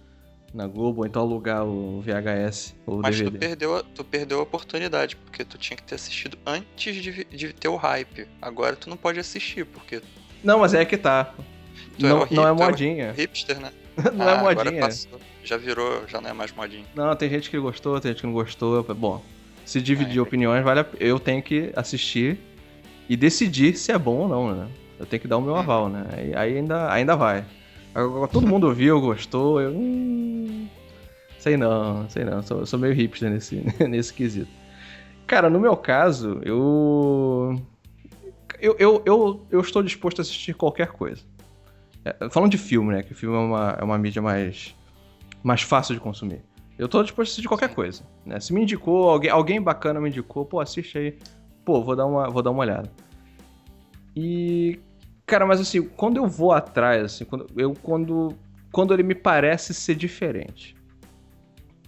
na 0.54 0.67
Globo, 0.67 1.02
ou 1.02 1.08
então 1.08 1.22
alugar 1.22 1.65
o 1.65 2.02
VHS 2.02 2.76
ou 2.86 3.00
o 3.00 3.02
Mas 3.02 3.17
DVD. 3.17 3.38
tu 3.38 3.39
perdeu, 3.39 3.84
tu 3.84 4.04
perdeu 4.04 4.39
a 4.39 4.44
oportunidade, 4.44 5.15
porque 5.15 5.44
tu 5.44 5.58
tinha 5.58 5.78
que 5.78 5.84
ter 5.84 5.96
assistido 5.96 6.38
antes 6.46 6.96
de, 6.96 7.24
de 7.26 7.54
ter 7.54 7.67
o 7.67 7.76
hype. 7.76 8.28
Agora 8.41 8.76
tu 8.76 8.89
não 8.89 8.98
pode 8.98 9.20
assistir, 9.20 9.65
porque. 9.65 10.02
Não, 10.44 10.60
mas 10.60 10.74
é 10.74 10.86
que 10.86 10.98
tá. 10.98 11.34
Tu 11.98 12.06
não 12.06 12.24
é, 12.24 12.28
não 12.32 12.48
é 12.48 12.52
modinha. 12.52 13.06
É 13.08 13.13
hipster, 13.13 13.60
né? 13.60 13.72
não 14.13 14.28
é 14.28 14.34
ah, 14.34 14.38
é 14.38 14.56
modinha. 14.56 14.89
Já 15.44 15.58
virou, 15.58 16.08
já 16.08 16.22
não 16.22 16.30
é 16.30 16.34
mais 16.34 16.52
modinha. 16.52 16.86
Não, 16.96 17.15
tem 17.15 17.30
gente 17.30 17.50
que 17.50 17.58
gostou, 17.58 18.00
tem 18.00 18.12
gente 18.12 18.22
que 18.22 18.28
não 18.28 18.34
gostou. 18.34 18.84
Bom, 18.84 19.24
se 19.65 19.82
dividir 19.82 20.20
é, 20.20 20.22
opiniões, 20.22 20.63
vale 20.63 20.82
a... 20.82 20.86
eu 21.00 21.20
tenho 21.20 21.41
que 21.41 21.72
assistir 21.76 22.38
e 23.10 23.17
decidir 23.17 23.76
se 23.76 23.91
é 23.91 23.98
bom 23.98 24.20
ou 24.20 24.28
não, 24.28 24.56
né? 24.56 24.67
Eu 25.00 25.06
tenho 25.06 25.20
que 25.20 25.28
dar 25.28 25.38
o 25.38 25.41
meu 25.41 25.54
hum. 25.54 25.58
aval, 25.58 25.89
né? 25.89 26.06
Aí 26.36 26.58
ainda, 26.58 26.91
ainda 26.91 27.15
vai. 27.15 27.44
Todo 28.32 28.47
mundo 28.47 28.73
viu, 28.73 29.01
gostou, 29.01 29.62
eu. 29.62 29.71
Hum, 29.71 30.67
sei 31.38 31.58
não, 31.58 32.10
sei 32.10 32.23
não. 32.23 32.41
Sou, 32.41 32.65
sou 32.65 32.80
meio 32.80 32.93
hipster 32.93 33.30
nesse, 33.30 33.56
nesse 33.88 34.13
quesito. 34.13 34.51
Cara, 35.27 35.49
no 35.49 35.60
meu 35.60 35.75
caso, 35.75 36.39
eu. 36.43 37.62
Eu, 38.60 38.75
eu, 38.77 39.01
eu, 39.06 39.47
eu 39.49 39.60
estou 39.62 39.82
disposto 39.82 40.19
a 40.19 40.21
assistir 40.21 40.54
qualquer 40.54 40.88
coisa. 40.88 41.23
É, 42.06 42.30
falando 42.30 42.51
de 42.51 42.58
filme, 42.58 42.93
né? 42.93 43.04
Que 43.04 43.13
filme 43.13 43.36
é 43.36 43.39
uma, 43.39 43.77
é 43.80 43.84
uma 43.84 43.97
mídia 43.97 44.21
mais, 44.21 44.75
mais 45.43 45.62
fácil 45.62 45.95
de 45.95 46.01
consumir. 46.01 46.43
Eu 46.77 46.86
estou 46.86 47.04
disposto 47.04 47.30
a 47.30 47.32
assistir 47.32 47.47
qualquer 47.47 47.73
coisa. 47.73 48.04
Né? 48.25 48.39
Se 48.39 48.54
me 48.54 48.62
indicou, 48.62 49.10
alguém, 49.10 49.30
alguém 49.30 49.62
bacana 49.62 49.99
me 49.99 50.10
indicou, 50.10 50.45
pô, 50.45 50.60
assiste 50.60 50.97
aí. 50.97 51.17
Pô, 51.65 51.84
vou 51.84 51.95
dar 51.95 52.06
uma, 52.06 52.30
vou 52.30 52.41
dar 52.41 52.51
uma 52.51 52.62
olhada. 52.62 52.91
E, 54.15 54.80
Cara, 55.32 55.46
mas 55.46 55.62
assim, 55.62 55.82
quando 55.82 56.17
eu 56.17 56.28
vou 56.28 56.52
atrás, 56.52 57.06
assim, 57.06 57.24
quando, 57.24 57.48
eu, 57.56 57.74
quando, 57.82 58.36
quando 58.70 58.94
ele 58.94 59.02
me 59.02 59.15
parece 59.15 59.74
ser 59.74 59.96
diferente. 59.96 60.76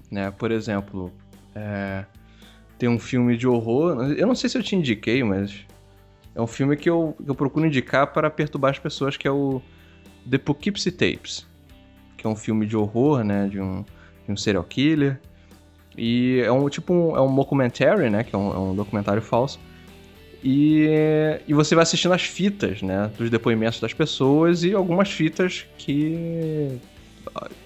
Né? 0.10 0.32
Por 0.32 0.50
exemplo, 0.50 1.12
é, 1.54 2.06
tem 2.80 2.88
um 2.88 2.98
filme 2.98 3.36
de 3.36 3.46
horror. 3.46 4.02
Eu 4.14 4.26
não 4.26 4.34
sei 4.34 4.50
se 4.50 4.58
eu 4.58 4.64
te 4.64 4.78
indiquei, 4.78 5.26
mas 5.26 5.66
é 6.34 6.42
um 6.42 6.48
filme 6.48 6.78
que 6.78 6.90
eu, 6.90 7.18
que 7.22 7.30
eu 7.30 7.36
procuro 7.36 7.66
indicar 7.66 8.14
para 8.14 8.30
perturbar 8.30 8.72
as 8.72 8.80
pessoas, 8.80 9.18
que 9.18 9.28
é 9.28 9.32
o 9.32 9.62
The 10.30 10.38
Poughkeepsie 10.38 10.94
Tapes. 10.94 11.46
Que 12.16 12.26
é 12.26 12.30
um 12.30 12.38
filme 12.38 12.66
de 12.66 12.78
horror, 12.78 13.26
né? 13.26 13.50
De 13.50 13.60
um, 13.60 13.84
de 14.26 14.32
um 14.32 14.38
serial 14.38 14.64
killer. 14.64 15.20
E 15.98 16.40
é 16.46 16.50
um 16.50 16.70
tipo 16.70 16.94
um, 16.94 17.18
é 17.18 17.20
um 17.20 17.36
documentary, 17.36 18.10
né? 18.10 18.24
Que 18.24 18.34
é 18.34 18.38
um, 18.38 18.54
é 18.54 18.58
um 18.58 18.74
documentário 18.74 19.22
falso 19.22 19.60
e, 20.44 20.90
e 21.48 21.54
você 21.54 21.74
vai 21.74 21.84
assistindo 21.84 22.14
as 22.14 22.24
fitas, 22.24 22.82
né? 22.82 23.10
Dos 23.18 23.30
depoimentos 23.30 23.80
das 23.80 23.94
pessoas 23.94 24.64
e 24.64 24.74
algumas 24.74 25.10
fitas 25.10 25.66
que 25.78 26.78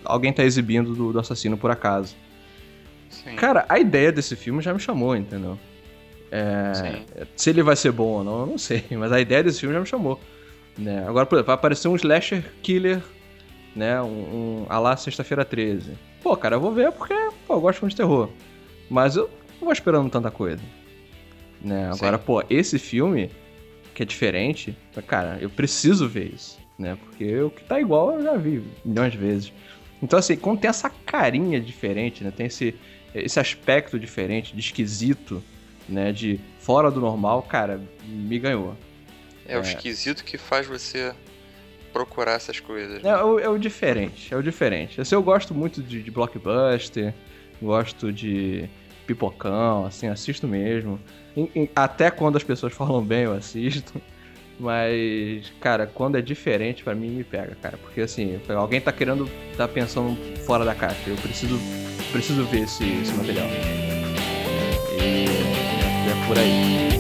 alguém 0.06 0.32
tá 0.32 0.44
exibindo 0.44 0.94
do, 0.94 1.12
do 1.12 1.20
assassino 1.20 1.58
por 1.58 1.72
acaso. 1.72 2.16
Sim. 3.10 3.36
Cara, 3.36 3.66
a 3.68 3.80
ideia 3.80 4.12
desse 4.12 4.36
filme 4.36 4.62
já 4.62 4.74
me 4.74 4.80
chamou, 4.80 5.16
entendeu? 5.16 5.58
É, 6.32 7.02
se 7.36 7.50
ele 7.50 7.64
vai 7.64 7.76
ser 7.76 7.92
bom 7.92 8.10
ou 8.10 8.24
não, 8.24 8.40
eu 8.42 8.46
não 8.46 8.58
sei, 8.58 8.84
mas 8.92 9.12
a 9.12 9.20
ideia 9.20 9.44
desse 9.44 9.60
filme 9.60 9.74
já 9.74 9.82
me 9.82 9.88
chamou. 9.88 10.20
Né? 10.78 11.04
Agora, 11.08 11.26
por 11.26 11.36
exemplo, 11.36 11.48
vai 11.48 11.56
aparecer 11.56 11.88
um 11.88 11.96
slasher 11.96 12.44
killer, 12.62 13.02
né? 13.76 14.00
Um, 14.02 14.06
um 14.06 14.66
a 14.70 14.78
lá 14.78 14.96
sexta-feira 14.96 15.44
13. 15.44 15.94
Pô, 16.22 16.38
cara, 16.38 16.58
eu 16.58 16.60
vou 16.60 16.72
ver 16.72 16.92
porque 16.92 17.16
pô, 17.48 17.56
eu 17.56 17.62
gosto 17.62 17.82
muito 17.82 17.94
de 17.94 17.98
terror. 17.98 18.30
Mas 18.88 19.16
eu 19.16 19.30
não 19.54 19.66
vou 19.66 19.74
esperando 19.74 20.10
tanta 20.12 20.30
coisa. 20.30 20.62
Né? 21.62 21.90
Agora, 21.92 22.18
Sim. 22.18 22.24
pô, 22.26 22.44
esse 22.50 22.80
filme, 22.80 23.30
que 23.94 24.04
é 24.04 24.06
diferente, 24.06 24.76
cara, 25.06 25.38
eu 25.42 25.50
preciso 25.50 26.08
ver 26.08 26.34
isso, 26.34 26.60
né? 26.78 26.98
Porque 27.04 27.42
o 27.42 27.50
que 27.50 27.64
tá 27.64 27.80
igual 27.80 28.14
eu 28.14 28.24
já 28.24 28.36
vi 28.36 28.64
milhões 28.86 29.12
de 29.12 29.18
vezes. 29.18 29.54
Então, 30.02 30.20
assim, 30.20 30.36
quando 30.36 30.60
tem 30.60 30.70
essa 30.70 30.90
carinha 30.90 31.60
diferente, 31.60 32.24
né? 32.24 32.32
Tem 32.36 32.46
esse, 32.46 32.76
esse 33.14 33.40
aspecto 33.40 34.00
diferente, 34.00 34.54
de 34.54 34.60
esquisito, 34.60 35.44
né? 35.90 36.12
De 36.12 36.40
fora 36.60 36.92
do 36.92 37.00
normal, 37.00 37.42
cara, 37.42 37.82
me 38.06 38.38
ganhou. 38.38 38.76
É, 39.48 39.56
é... 39.56 39.58
o 39.58 39.62
esquisito 39.62 40.24
que 40.24 40.38
faz 40.38 40.68
você 40.68 41.14
procurar 41.92 42.34
essas 42.34 42.60
coisas. 42.60 43.02
Né? 43.02 43.10
É, 43.10 43.14
é, 43.14 43.24
o, 43.24 43.40
é, 43.40 43.50
o, 43.50 43.58
diferente, 43.58 44.34
é 44.34 44.38
o 44.38 44.44
diferente. 44.44 45.02
Assim, 45.02 45.16
eu 45.16 45.24
gosto 45.24 45.56
muito 45.56 45.82
de, 45.82 46.04
de 46.04 46.12
blockbuster, 46.12 47.14
gosto 47.60 48.14
de 48.14 48.70
pipocão, 49.08 49.86
assim, 49.86 50.08
assisto 50.08 50.48
mesmo. 50.48 51.00
Até 51.76 52.12
quando 52.12 52.36
as 52.36 52.44
pessoas 52.44 52.74
falam 52.74 53.02
bem, 53.02 53.24
eu 53.24 53.34
assisto. 53.34 54.00
Mas, 54.60 55.52
cara, 55.62 55.86
quando 55.86 56.18
é 56.18 56.22
diferente, 56.22 56.84
para 56.84 56.96
mim 56.96 57.10
me 57.10 57.24
pega, 57.24 57.56
cara. 57.62 57.78
Porque 57.78 58.02
assim, 58.02 58.40
alguém 58.50 58.82
tá 58.82 58.92
querendo, 58.92 59.30
tá 59.56 59.68
pensando 59.68 60.18
fora 60.46 60.66
da 60.66 60.74
caixa. 60.74 61.10
Eu 61.10 61.16
preciso, 61.18 61.60
preciso 62.12 62.44
ver 62.46 62.64
esse, 62.64 62.84
esse 63.02 63.14
material. 63.14 63.48
E 65.00 65.26
é, 65.26 66.12
é 66.12 66.28
por 66.28 66.38
aí. 66.38 66.97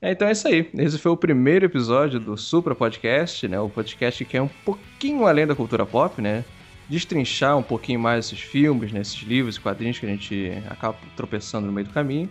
É, 0.00 0.12
então 0.12 0.28
é 0.28 0.32
isso 0.32 0.46
aí. 0.46 0.70
Esse 0.74 0.98
foi 0.98 1.12
o 1.12 1.16
primeiro 1.16 1.64
episódio 1.64 2.20
do 2.20 2.36
Supra 2.36 2.74
Podcast, 2.74 3.48
né? 3.48 3.58
O 3.58 3.68
podcast 3.68 4.24
que 4.24 4.36
é 4.36 4.42
um 4.42 4.48
pouquinho 4.48 5.26
além 5.26 5.46
da 5.46 5.54
cultura 5.54 5.86
pop, 5.86 6.20
né? 6.20 6.44
destrinchar 6.88 7.56
um 7.56 7.62
pouquinho 7.62 7.98
mais 7.98 8.26
esses 8.26 8.40
filmes, 8.40 8.92
né, 8.92 9.00
esses 9.00 9.20
livros 9.22 9.56
e 9.56 9.60
quadrinhos 9.60 9.98
que 9.98 10.06
a 10.06 10.08
gente 10.08 10.52
acaba 10.68 10.96
tropeçando 11.16 11.66
no 11.66 11.72
meio 11.72 11.86
do 11.86 11.92
caminho. 11.92 12.28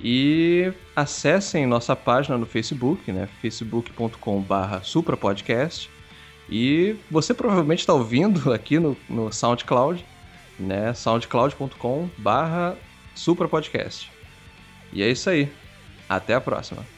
E 0.00 0.72
acessem 0.94 1.66
nossa 1.66 1.96
página 1.96 2.36
no 2.36 2.46
Facebook, 2.46 3.10
né, 3.10 3.28
facebook.com.br 3.40 4.82
suprapodcast. 4.82 5.90
E 6.48 6.96
você 7.10 7.34
provavelmente 7.34 7.80
está 7.80 7.94
ouvindo 7.94 8.52
aqui 8.54 8.78
no, 8.78 8.96
no 9.08 9.32
SoundCloud, 9.32 10.04
né, 10.58 10.92
soundcloud.com.br 10.94 12.76
suprapodcast. 13.14 14.12
E 14.92 15.02
é 15.02 15.10
isso 15.10 15.28
aí. 15.28 15.50
Até 16.08 16.34
a 16.34 16.40
próxima. 16.40 16.95